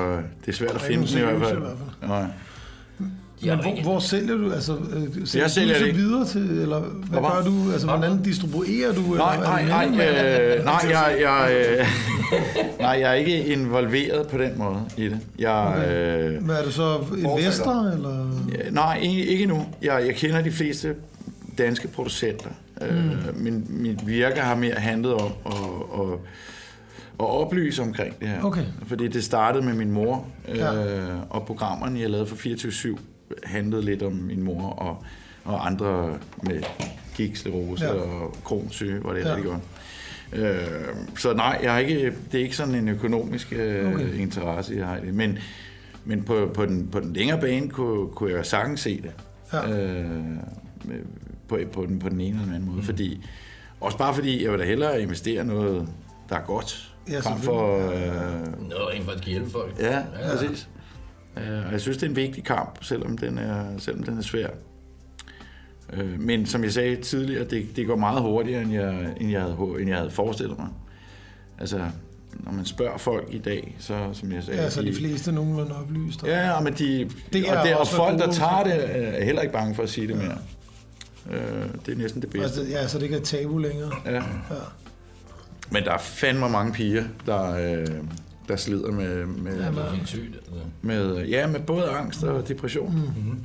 [0.40, 1.62] det er svært at finde i hvert fald.
[2.01, 2.32] seriøse
[3.45, 3.57] Nej.
[3.57, 4.53] Men hvor, hvor sælger du?
[4.53, 7.30] Altså, øh, sælger Jeg sælger du så det videre til, eller hvad Hvad?
[7.30, 7.72] gør du?
[7.72, 9.01] Altså, hvordan distribuerer du?
[9.01, 11.86] Nej, eller, nej, nej, det øh, nej, jeg, jeg, øh,
[12.86, 15.18] nej, jeg er ikke involveret på den måde i det.
[15.38, 16.28] Jeg, Okay.
[16.36, 18.30] øh, Men er du så investor, eller?
[18.64, 19.66] Ja, Nej, ikke, nu.
[19.82, 20.95] Jeg, jeg kender de fleste
[21.59, 22.51] danske producenter.
[22.80, 22.86] Mm.
[22.86, 25.53] Øh, min, mit virke har mere handlet om at,
[26.01, 26.07] at,
[27.20, 28.43] at oplyse omkring det her.
[28.43, 28.64] Okay.
[28.86, 30.74] Fordi det startede med min mor, Ja.
[30.74, 32.99] øh, og programmerne, jeg lavede for 24-7,
[33.45, 35.05] handlede lidt om min mor og,
[35.45, 36.62] og andre med
[37.16, 37.93] gigsklerose Ja.
[37.93, 39.35] og kronsyge, hvor det er Ja.
[39.37, 39.62] rigtig godt.
[40.33, 44.14] Øh, så nej, jeg har ikke, det er ikke sådan en økonomisk øh, Okay.
[44.18, 45.14] interesse, jeg har i det.
[45.14, 45.39] Men,
[46.05, 49.11] men på, på, den, på den længere bane kunne, kunne jeg sagtens se det.
[49.53, 49.70] Ja.
[49.70, 50.07] Øh,
[51.49, 52.78] på, på, den, på den ene eller den anden måde.
[52.80, 52.85] Mm.
[52.85, 53.26] Fordi,
[53.80, 55.89] også bare fordi, jeg vil da hellere investere noget,
[56.28, 56.89] der er godt.
[57.11, 59.74] Ja, frem for, øh, Noget rent faktisk hjælpe folk.
[59.80, 60.68] ja, ja, præcis.
[61.37, 64.22] Øh, og jeg synes, det er en vigtig kamp, selvom den er, selvom den er
[64.22, 64.49] svær.
[65.93, 69.41] Øh, men som jeg sagde tidligere, det, det går meget hurtigere, end jeg, end, jeg
[69.41, 70.68] havde, end jeg havde forestillet mig.
[71.59, 71.80] Altså,
[72.35, 74.62] når man spørger folk i dag, så som jeg sagde...
[74.62, 76.22] Ja, så de fleste er nogenlunde oplyst.
[76.26, 78.74] Ja, men de, Det er og, det, og folk, der tager det,
[79.20, 80.39] er heller ikke bange for at sige det mere.
[81.30, 82.61] Øh, det er næsten det bedste.
[82.61, 83.91] Altså, ja, så det ikke er tabu længere.
[84.05, 84.14] Ja.
[84.14, 84.22] Ja.
[85.70, 87.87] Men der er fandme mange piger, der, øh,
[88.49, 90.40] der slider med, med, Det er helt sygt.
[90.82, 92.95] Med, ja, med både angst og depression.
[92.95, 93.45] Mm-hmm.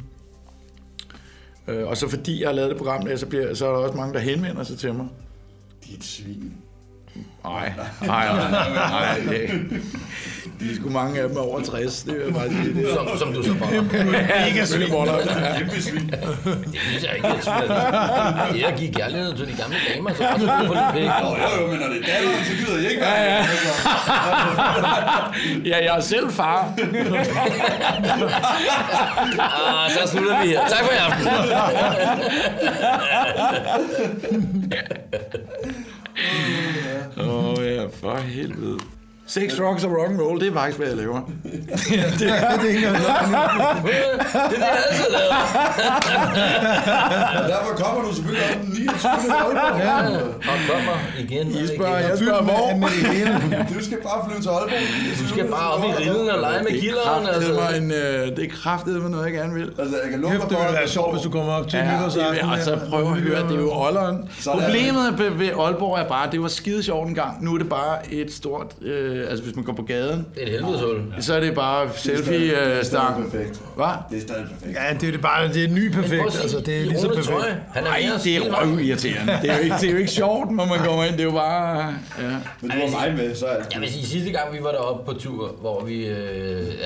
[1.68, 3.78] Øh, og så fordi jeg har lavet det program der, så, bliver, så er der
[3.78, 5.08] også mange, der henvender sig til mig.
[5.86, 6.54] Dit svin.
[7.44, 9.20] Nej, nej, nej, nej.
[9.30, 9.50] Det,
[10.60, 12.74] de er sgu mange af dem er over 60, det vil jeg bare sige.
[12.74, 13.72] Det er, Som, som du så bare...
[14.06, 14.82] Mega svin.
[14.82, 14.90] Det
[16.80, 18.48] synes jeg ikke, jeg tvivler.
[18.54, 21.14] Det er at give kærlighed til de gamle damer, så også brug for lidt penge.
[21.20, 23.46] Jo, jo, men når det er datteren, så gider jeg ikke ja, ja.
[25.66, 26.74] Ja, jeg er selv far.
[29.40, 30.62] Ah, så slutter vi her.
[30.68, 31.28] Tak for i aften.
[38.18, 38.97] For helvede.
[39.28, 41.20] Sex, drugs og rock and roll, det er faktisk, hvad jeg laver.
[41.92, 43.32] ja, det, det er ikke engang løgn.
[43.84, 45.42] Det er det, jeg altid laver.
[47.54, 49.12] Derfor kommer du selvfølgelig op den 29.
[49.42, 49.80] Aalborg.
[49.80, 49.98] Ja.
[50.52, 52.10] Og kommer igen og I spørger, igen.
[52.10, 52.66] jeg spørger, hvor?
[52.88, 53.66] Det.
[53.78, 54.86] Du skal bare flyve til Aalborg.
[55.22, 57.22] Du skal bare op i rillen og lege med kilderen.
[57.26, 57.54] Det Altså.
[57.70, 59.70] er en, øh, det er kraftedet med noget, jeg gerne vil.
[59.80, 61.80] Altså, jeg kan Kæft, dig det for, ville være sjovt, hvis du kommer op til
[61.80, 62.50] Ja, nytårsaften.
[62.50, 64.16] og så prøv at høre, det er jo Olleren.
[64.16, 64.64] Er det.
[64.64, 67.44] Problemet ved- ved Aalborg er bare, det var skide sjovt en gang.
[67.44, 70.48] Nu er det bare et stort, øh, altså hvis man går på gaden, Det er
[70.48, 71.02] et helvedeshul.
[71.20, 73.32] så er det bare selfie-stang.
[73.32, 73.62] perfekt.
[73.76, 73.86] Hvad?
[74.10, 74.78] Det er stadig perfekt.
[74.90, 77.32] Ja, det er det bare, det er ny perfekt, altså, det er lige så perfekt.
[77.74, 79.38] Han er mere det er røvirriterende.
[79.42, 81.12] Det er, jo ikke, det er jo ikke sjovt, når man kommer ind.
[81.14, 81.78] Det er jo bare...
[81.78, 81.92] Ja.
[82.62, 83.74] Men du har mig med, så er det.
[83.74, 86.06] Jeg vil sige, sidste gang vi var deroppe på tur, hvor vi...
[86.06, 86.14] Øh, ja,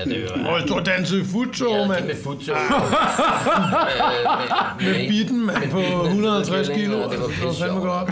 [0.04, 0.42] det var...
[0.42, 1.98] Hvor du dansede i futsal, Ja, mand.
[1.98, 2.54] det med futsal.
[4.80, 6.96] Med bitten, mand, på 150 kilo.
[6.96, 8.10] Det var var fandme godt.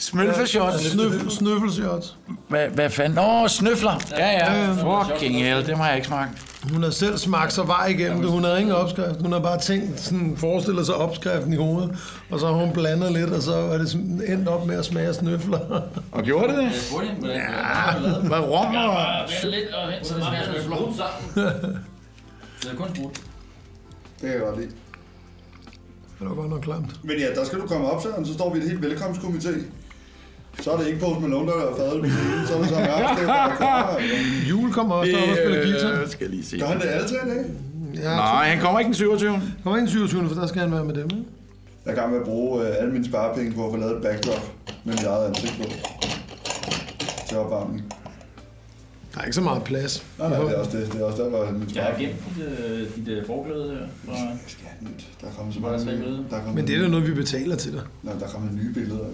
[0.00, 0.84] Smølfeshots.
[0.84, 2.16] Snøf, snøffelshots.
[2.48, 3.18] Hvad, hvad fanden?
[3.18, 4.00] Åh, oh, snøfler.
[4.18, 4.72] Ja, ja.
[4.72, 6.30] Fucking hell, det har jeg ikke smagt.
[6.72, 8.30] Hun har selv smagt sig vej igennem det.
[8.30, 9.22] Hun havde ingen opskrift.
[9.22, 11.98] Hun har bare tænkt, sådan, forestillet sig opskriften i hovedet.
[12.30, 13.94] Og så har hun blandet lidt, og så er det
[14.28, 15.58] endt op med at smage snøfler.
[16.12, 16.92] Og gjorde det det?
[17.22, 18.22] Lavet.
[18.22, 19.28] Hvad rom og...
[19.42, 20.24] lidt og hen, så det
[20.64, 21.54] smager sammen.
[22.62, 23.20] Det er kun brudt.
[24.20, 24.70] Det jeg godt lide.
[26.20, 27.04] Det var godt nok klamt.
[27.04, 28.26] Men ja, der skal du komme op, Søren.
[28.26, 29.62] Så står vi i et helt velkomstkomité.
[30.62, 32.46] Så er det ikke Post Malone, der har fadet med tiden.
[32.46, 33.96] Så er det så det er bare
[34.50, 36.00] Jul kommer også og spiller guitar.
[36.02, 36.58] øh, skal jeg lige se.
[36.58, 37.44] Gør han det alle tre dage?
[37.94, 39.42] Ja, Nej, han kommer ikke den 27.
[39.62, 40.28] kommer ikke en 27.
[40.28, 41.04] for der skal han være med dem.
[41.04, 41.16] ikke?
[41.84, 43.96] Jeg er i gang med at bruge øh, alle mine sparepenge på at få lavet
[43.96, 44.52] et backdrop
[44.84, 45.64] med mit eget ansigt på.
[47.28, 47.84] Til opvarmning.
[49.14, 50.06] Der er ikke så meget plads.
[50.18, 50.92] Nej, nej, det er også det.
[50.92, 53.86] Det er også der, hvor min Jeg har gemt dit, øh, dit øh, forklæde her.
[54.14, 55.06] Fra, Jeg skal have nyt.
[55.20, 56.16] Der er kommet så mange tre nye.
[56.30, 57.82] Der er kommet Men det er da noget, vi betaler til dig.
[58.02, 59.04] Nej, der er kommet nye billeder.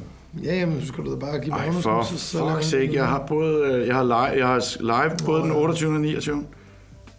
[0.44, 1.82] Ja, jamen, så skal du da bare give Ej, Magnus.
[1.82, 2.94] for så- så fuck's sake.
[2.94, 3.64] Jeg har både...
[3.72, 5.94] øh, Jeg har live, jeg har live både den 28.
[5.94, 6.44] og 29.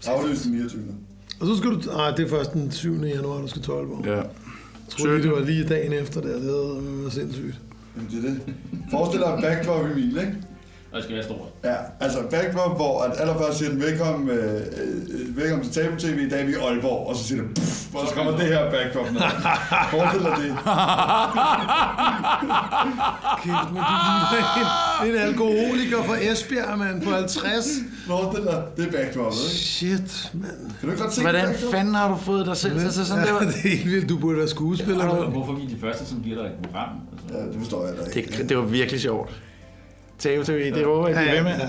[0.07, 0.82] Aflyst den 29.
[1.39, 1.76] Og så skal du...
[1.97, 3.01] Nej, det er først den 7.
[3.03, 4.05] januar, du skal til Aalborg.
[4.05, 4.15] Ja.
[4.15, 4.26] Jeg
[4.89, 6.34] troede lige, det var lige dagen efter der.
[6.34, 7.59] Det havde været sindssygt.
[7.95, 8.53] Jamen, det er det.
[8.91, 10.36] Forestil dig backdrop i Emil, ikke?
[10.91, 11.47] Og det skal være stort.
[11.63, 16.19] Ja, altså backdrop, hvor at allerførst siger den velkommen, øh, øh, velkommen til Tabu TV,
[16.25, 18.45] i dag er vi i Aalborg, og så siger det, puff, og så kommer det
[18.47, 19.21] her backdrop ned.
[19.91, 20.55] Forestil dig det.
[23.43, 27.67] Kæft, men du ligner en, en alkoholiker fra Esbjerg, mand, på 50.
[28.07, 29.55] Forestil dig, det er backdroppet, ikke?
[29.55, 30.51] Shit, mand.
[30.79, 31.71] Kan du ikke godt se Hvordan backdrop?
[31.71, 33.39] fanden har du fået dig selv til så sådan Ja, der?
[33.39, 34.09] det er helt vildt.
[34.09, 35.05] Du burde være skuespiller.
[35.05, 35.31] Mand.
[35.31, 36.89] hvorfor vi er de første, som giver dig et program?
[37.23, 38.38] Altså, Ja, det forstår jeg da ikke.
[38.38, 39.29] Det, det var virkelig sjovt.
[40.20, 41.51] Tabe TV, det håber jeg, de er ved med.
[41.51, 41.65] ja.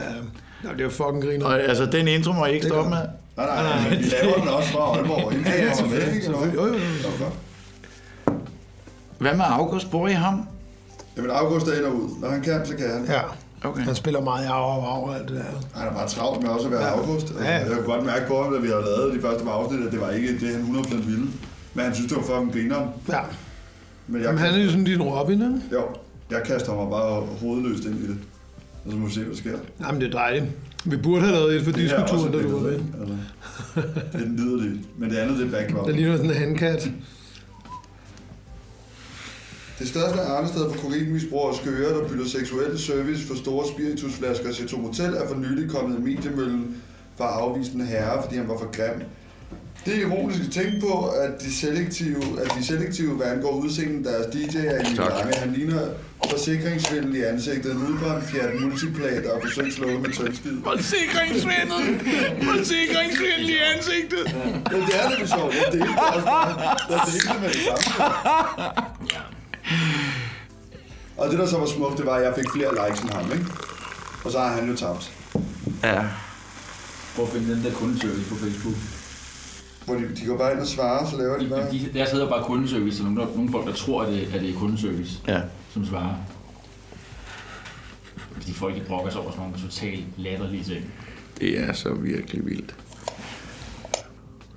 [0.63, 1.47] Nå, det er jo fucking griner.
[1.47, 2.99] Og altså, den intro må jeg ikke stoppe med.
[3.37, 5.33] Nej, nej, nej, men vi laver den også fra Aalborg.
[5.33, 6.25] Inden Ja, ja, kommer med, ikke?
[6.27, 6.55] selvfølgelig.
[6.57, 7.27] Jo, jo, jo.
[9.19, 9.91] Hvad med August?
[9.91, 10.47] Bor I ham?
[11.17, 12.09] Jamen, August er ind og ud.
[12.21, 13.05] Når han kan, så kan han.
[13.09, 13.21] Ja,
[13.65, 13.81] Okay.
[13.83, 15.79] han spiller meget af og af og alt det der.
[15.81, 16.93] Han er bare travlt med også at være Ja.
[16.99, 17.27] August.
[17.31, 17.55] Altså, Ja.
[17.59, 19.93] Jeg kunne godt mærke på ham, da vi havde lavet de første par afsnit, at
[19.93, 21.27] det var ikke det, han 100% ville.
[21.75, 22.89] Men han synes, det var fucking grineren.
[23.09, 23.21] Ja,
[24.07, 25.61] Men jeg, Jamen, han er jo sådan din Robin, ikke?
[25.73, 25.83] Jo,
[26.31, 28.19] jeg kaster mig bare hovedløst ind i det.
[28.89, 29.59] Og så må vi se, hvad der sker.
[29.81, 30.45] Jamen, det er dejligt.
[30.85, 32.73] Vi burde have lavet et for Det diskoturen, da du var med.
[33.01, 33.15] Altså,
[34.13, 34.81] det er den liderlige.
[34.99, 35.87] Men det andet, det er backdrop.
[35.87, 36.91] Der ligner sådan en handkat.
[39.79, 44.79] Det største arnested for kokainmisbrugere og skøre, der bytter seksuel service for store spiritusflasker til
[44.79, 46.77] Motel, er for nylig kommet i mediemøllen
[47.17, 49.03] for at afvise en herre, fordi han var for grim.
[49.85, 54.05] Det er ironisk at tænke på, at de selektive, at de selektive hvad angår udseendet
[54.05, 55.35] deres DJ er i lange.
[55.35, 55.81] Han ligner
[56.31, 60.63] forsikringsvindel i ansigtet, en udbrændt Fiat Multiplat og forsøgt slået med tømskid.
[60.65, 62.01] Forsikringsvindel!
[62.45, 64.27] Forsikringsvindel i ansigtet!
[64.71, 65.55] Ja, det er lidt sjovt.
[65.55, 66.29] Jeg delte det også.
[66.91, 68.05] Jeg delte det med det samme.
[71.17, 73.33] Og det, der så var smukt, det var, at jeg fik flere likes end ham,
[73.33, 73.47] ikke?
[74.25, 75.13] Og så har han jo tabt.
[75.83, 76.03] Ja.
[77.17, 78.75] Prøv at finde den der kundeservice på Facebook.
[79.89, 81.71] Hvor de, de går bare ind og svarer, så laver de bare...
[81.73, 84.51] De, deres hedder bare kundeservice, og nogle, nogle folk, der tror, at det, at det
[84.51, 85.41] er kundeservice, Ja.
[85.73, 86.15] som svarer.
[88.33, 90.85] Fordi folk ikke brokker sig over sådan nogle totalt latterlige ting.
[91.41, 92.77] Det er så virkelig vildt.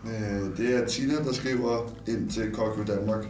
[0.06, 3.26] Øh, det er Tina, der skriver ind til Kokyo Danmark.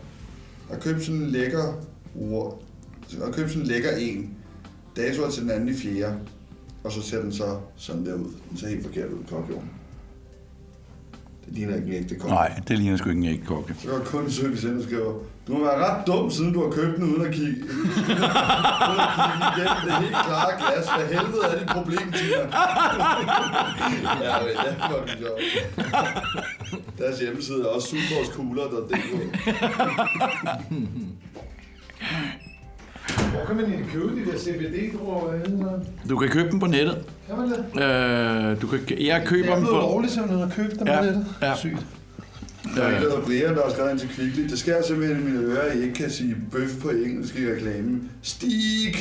[0.70, 1.74] Har købt sådan en lækker...
[2.16, 2.62] ord-
[3.26, 4.30] Har købt sådan en lækker en.
[4.96, 6.16] Dato er til den anden i fjerde.
[6.84, 8.32] Og så ser den så sådan der ud.
[8.50, 9.62] Den ser helt forkert ud, Kokyo.
[11.52, 12.36] Det ligner ikke en ægte Kokyo.
[12.36, 13.76] Nej, det ligner sgu ikke en ægge kokke.
[13.82, 15.14] Så går kun service og skriver,
[15.48, 17.64] du må være ret dum, siden du har købt den uden at kigge,
[18.92, 20.86] uden at kigge igennem det helt klare glas.
[20.96, 22.38] Hvad helvede er dit problem, Tina?
[24.26, 25.42] ja, men det er godt sjovt.
[26.98, 29.12] Deres hjemmeside er også superskugler.dk.
[33.32, 35.80] Hvor kan man egentlig købe de der CBD-druer?
[36.10, 36.98] Du kan købe dem på nettet.
[37.28, 37.58] Kan man det?
[37.84, 39.88] Øh, du kan, jeg Det køber er dem blevet på...
[39.88, 41.26] lovligt simpelthen at købe dem Ja, på nettet.
[41.42, 41.56] ja.
[41.56, 41.86] Sygt.
[42.76, 44.44] Der er en, der hedder Brian, der har skrevet ind til Kvickly.
[44.50, 47.52] Det sker simpelthen i mine ører, at I ikke kan sige bøf på engelsk i
[47.52, 48.10] reklamen.
[48.22, 48.96] Stig!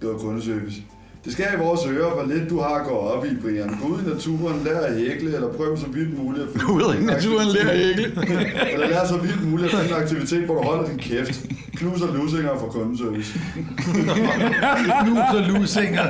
[0.00, 0.76] Det var kundeservice.
[1.24, 3.78] Det sker i vores ører, hvor lidt du har at gå op i, Brian.
[3.82, 6.72] Gå ud i naturen, lær at hækle, eller prøv så vidt muligt at finde Gå
[6.72, 8.04] ud i naturen, lær at hækle.
[8.72, 11.46] eller lær så vidt muligt at finde en aktivitet, hvor du holder din kæft.
[11.74, 13.32] Knus og lusinger for kundeservice.
[15.02, 16.02] Knus og lusinger.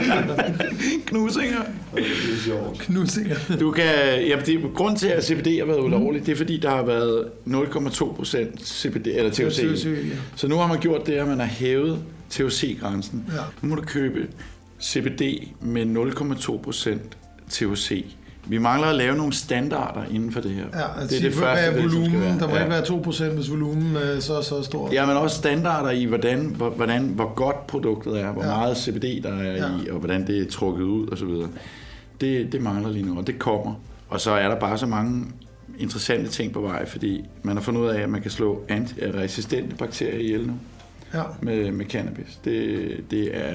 [1.06, 1.62] Knusinger.
[1.94, 2.78] Det er sjovt.
[2.78, 3.36] Knusinger.
[3.60, 3.84] Du kan,
[4.28, 7.24] ja, det, grund til, at CBD har været ulovligt, det er fordi, der har været
[7.46, 9.60] 0,2 procent CBD, eller THC.
[9.60, 10.16] THC, ja.
[10.36, 11.98] Så nu har man gjort det, at man har hævet
[12.30, 13.24] THC-grænsen.
[13.32, 13.40] Ja.
[13.62, 14.26] Nu må du købe
[14.84, 15.22] CBD
[15.60, 15.86] med
[16.36, 17.16] 0,2 procent
[17.50, 18.04] THC.
[18.46, 20.64] Vi mangler at lave nogle standarder inden for det her.
[20.74, 22.20] Ja, altså det er det første, hvad er det ligesom volumen?
[22.20, 22.38] være.
[22.38, 22.60] Der må Ja.
[22.60, 24.92] ikke være 2% hvis volumen er så så stor.
[24.92, 28.48] Ja, men også standarder i, hvordan, hvor- hvordan, hvor godt produktet er, hvor Ja.
[28.56, 29.66] meget CBD der er Ja.
[29.84, 31.28] i, og hvordan det er trukket ud osv.
[32.20, 33.74] Det, det mangler lige nu, og det kommer.
[34.08, 35.24] Og så er der bare så mange
[35.78, 38.64] interessante ting på vej, fordi man har fundet ud af, at man kan slå
[39.14, 40.52] resistente bakterier ihjel nu
[41.14, 41.22] Ja.
[41.42, 42.38] med, med cannabis.
[42.44, 42.80] Det,
[43.10, 43.52] det er...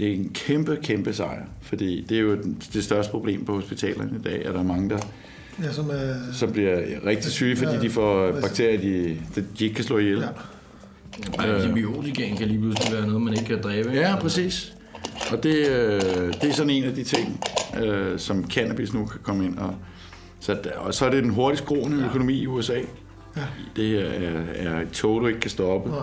[0.00, 2.36] Det er en kæmpe, kæmpe sejr, fordi det er jo
[2.72, 4.98] det største problem på hospitalerne i dag, at der er mange, der,
[5.62, 6.14] Ja, som er...
[6.32, 9.16] som bliver rigtig syge, fordi de får bakterier, de,
[9.58, 10.18] de ikke kan slå ihjel.
[10.18, 11.48] Ja.
[11.48, 11.54] Øh.
[11.54, 13.90] Antibiotikaen kan lige pludselig være noget, man ikke kan dræbe.
[13.90, 14.74] Ja, præcis.
[15.32, 16.00] Og det, øh,
[16.32, 17.40] det er sådan en af de ting,
[17.82, 19.58] øh, som cannabis nu kan komme ind.
[19.58, 19.74] Og
[20.40, 22.78] så, og så er det den hurtigst groende økonomi i USA.
[23.36, 23.42] Ja.
[23.76, 25.90] Det er, er et tog, du ikke kan stoppe.
[25.90, 26.00] Nej.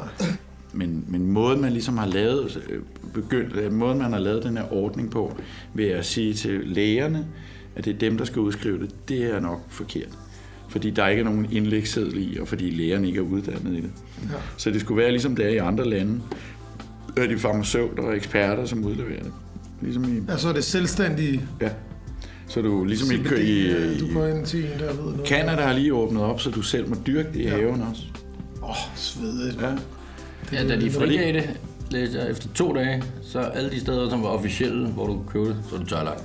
[0.73, 2.79] Men, men måden, man ligesom har lavet, øh,
[3.13, 5.37] begyndt, øh, måden, man har lavet den her ordning på,
[5.73, 7.27] ved at sige til lægerne,
[7.75, 10.17] at det er dem, der skal udskrive det, det er nok forkert.
[10.69, 13.91] Fordi der ikke er nogen indlægsseddel i, og fordi lægerne ikke er uddannet i det.
[14.23, 14.37] Ja.
[14.57, 16.21] Så det skulle være ligesom det er i andre lande.
[17.15, 19.31] Der er de farmaceuter og eksperter, som udleverer det.
[19.81, 20.31] Ligesom i...
[20.31, 21.41] Ja, så er det selvstændige...
[21.61, 21.69] Ja.
[22.47, 25.27] Så du ligesom CBD, i, ja, i Du går ind til en, der ved noget.
[25.27, 28.03] Canada har lige åbnet op, så du selv må dyrke det i haven også.
[28.63, 29.61] Åh, oh, svedigt.
[29.61, 29.75] Ja.
[30.53, 31.49] Ja, da de frigav det,
[31.91, 35.27] læste jeg, efter to dage, så alle de steder, som var officielle, hvor du kunne
[35.27, 36.23] købe det, så var det tørlagt.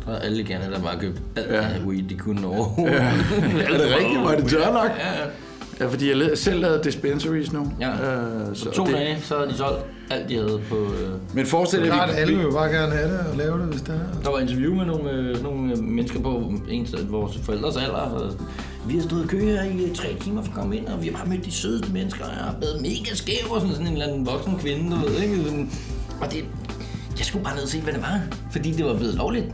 [0.00, 1.64] Så havde alle i Canada bare købt alt Ja.
[1.86, 2.94] weed, de kunne overhovedet.
[3.00, 3.04] Ja.
[3.62, 4.24] Er det rigtigt?
[4.24, 4.92] Var det tørlagt?
[4.98, 5.26] Ja, ja.
[5.80, 7.72] Ja, fordi jeg selv lavede dispensaries nu.
[7.80, 7.90] Ja.
[7.90, 9.80] Øh, Så to det, dage, så havde de solgt
[10.10, 10.76] alt, de havde på...
[10.76, 13.58] Øh, Men forestil dig, at alle vi, vil jo bare gerne have det og lave
[13.58, 14.22] det, hvis det er.
[14.22, 17.92] Der var interview med nogle, øh, nogle øh, mennesker på en, vores forældres alder.
[17.94, 18.32] Og
[18.88, 21.02] vi har stået i kø her i øh, tre timer for at komme ind, og
[21.02, 23.74] vi har bare mødt de sødeste mennesker, og jeg har været mega skæv, og sådan,
[23.74, 25.36] sådan en eller anden voksen kvinde, du ved, ikke?
[25.44, 25.70] Sådan,
[26.20, 26.44] Og det,
[27.18, 28.20] jeg skulle bare ned og se, hvad det var,
[28.52, 29.46] fordi det var blevet lovligt.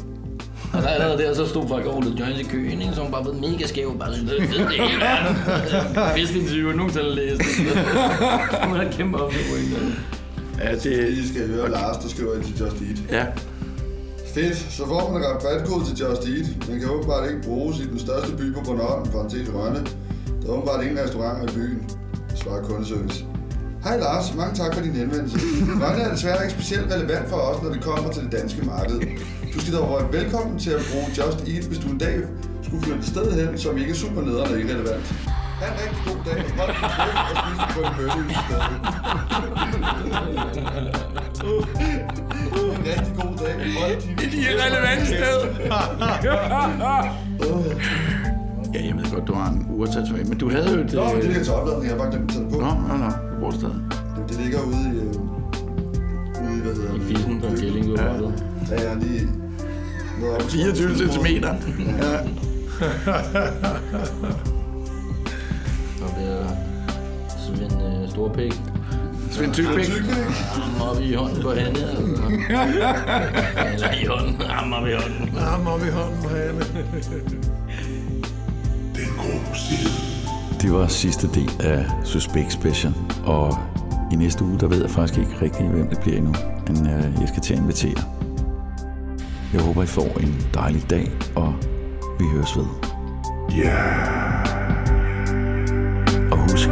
[0.73, 2.95] Og der allerede der, så stod folk over lidt joints i køen, ikke?
[2.95, 5.37] som bare blev mega skæv, bare synes, det er fedt, det hele verden.
[6.15, 7.43] Bedste interview, jeg nogensinde har læst.
[8.71, 9.95] Man har kæmpe op det point.
[10.61, 12.99] Ja, det, I skal høre Lars, der skriver ind til Just Eat.
[13.11, 13.27] ja,
[14.35, 16.47] Fedt, så får man en rabatkode til Just Eat.
[16.69, 19.81] Den kan åbenbart ikke bruges i den største by på Bornholm, parentes Rønne.
[20.43, 21.91] Der er åbenbart ingen restauranter i byen,
[22.35, 23.25] svarer kundeservice.
[23.85, 25.39] Hej Lars, mange tak for din henvendelse.
[25.83, 29.01] Rønne er desværre ikke specielt relevant for os, når det kommer til det danske marked.
[29.55, 32.17] Du skal dog være velkommen til at bruge Just Eat, hvis du en dag
[32.63, 35.15] skulle flytte et sted hen, som ikke er super nederen og irrelevant.
[35.61, 36.41] Ha' en rigtig god dag.
[36.59, 38.71] Hold din kæft og spis på en bøtte i stedet.
[42.57, 43.55] En rigtig god dag.
[43.79, 45.37] Hold din et irrelevant sted.
[48.75, 50.93] ja, jeg ved godt, du har en urtatovering, men du havde jo et...
[50.93, 51.85] Nå, men det ligger til opladning.
[51.85, 52.57] Jeg har bare glemt at tage på.
[52.61, 53.11] Nå, nå, nå.
[53.39, 53.75] Hvor stadig?
[54.17, 54.99] Det, det ligger ude i...
[54.99, 55.05] Øh,
[56.43, 57.07] ude i, hvad hedder I det?
[57.07, 58.13] fissen på en kælling, du har Ja.
[58.13, 58.19] ja.
[58.83, 59.29] Jeg er lige...
[60.21, 61.27] noget op- 24 cm.
[61.27, 61.47] Ja.
[66.31, 66.47] Og
[67.57, 68.53] det er Svend øh, Storpæk.
[69.31, 69.55] Svend.
[69.55, 69.89] Tykbæk.
[69.89, 71.79] Ham op i hånden på Hanne.
[71.79, 72.23] Altså.
[73.75, 74.41] Eller i hånden.
[74.41, 75.39] Ham op i hånden.
[75.39, 76.61] Arm op i hånden på Hanne.
[78.95, 79.91] Den grå side.
[80.61, 83.59] Det var sidste del af Suspect Special, og
[84.13, 86.35] i næste uge, der ved jeg faktisk ikke rigtig, hvem det bliver endnu,
[86.67, 88.03] men øh, jeg skal til at invitere.
[89.53, 91.55] Jeg håber, I får en dejlig dag, og
[92.19, 92.67] vi høres ved.
[93.57, 94.60] Ja
[96.51, 96.71] huske.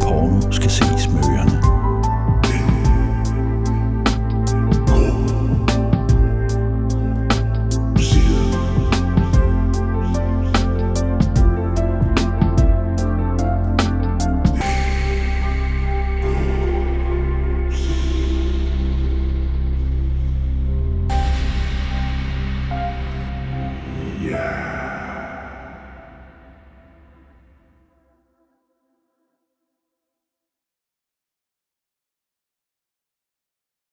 [0.00, 1.39] porno skal ses med.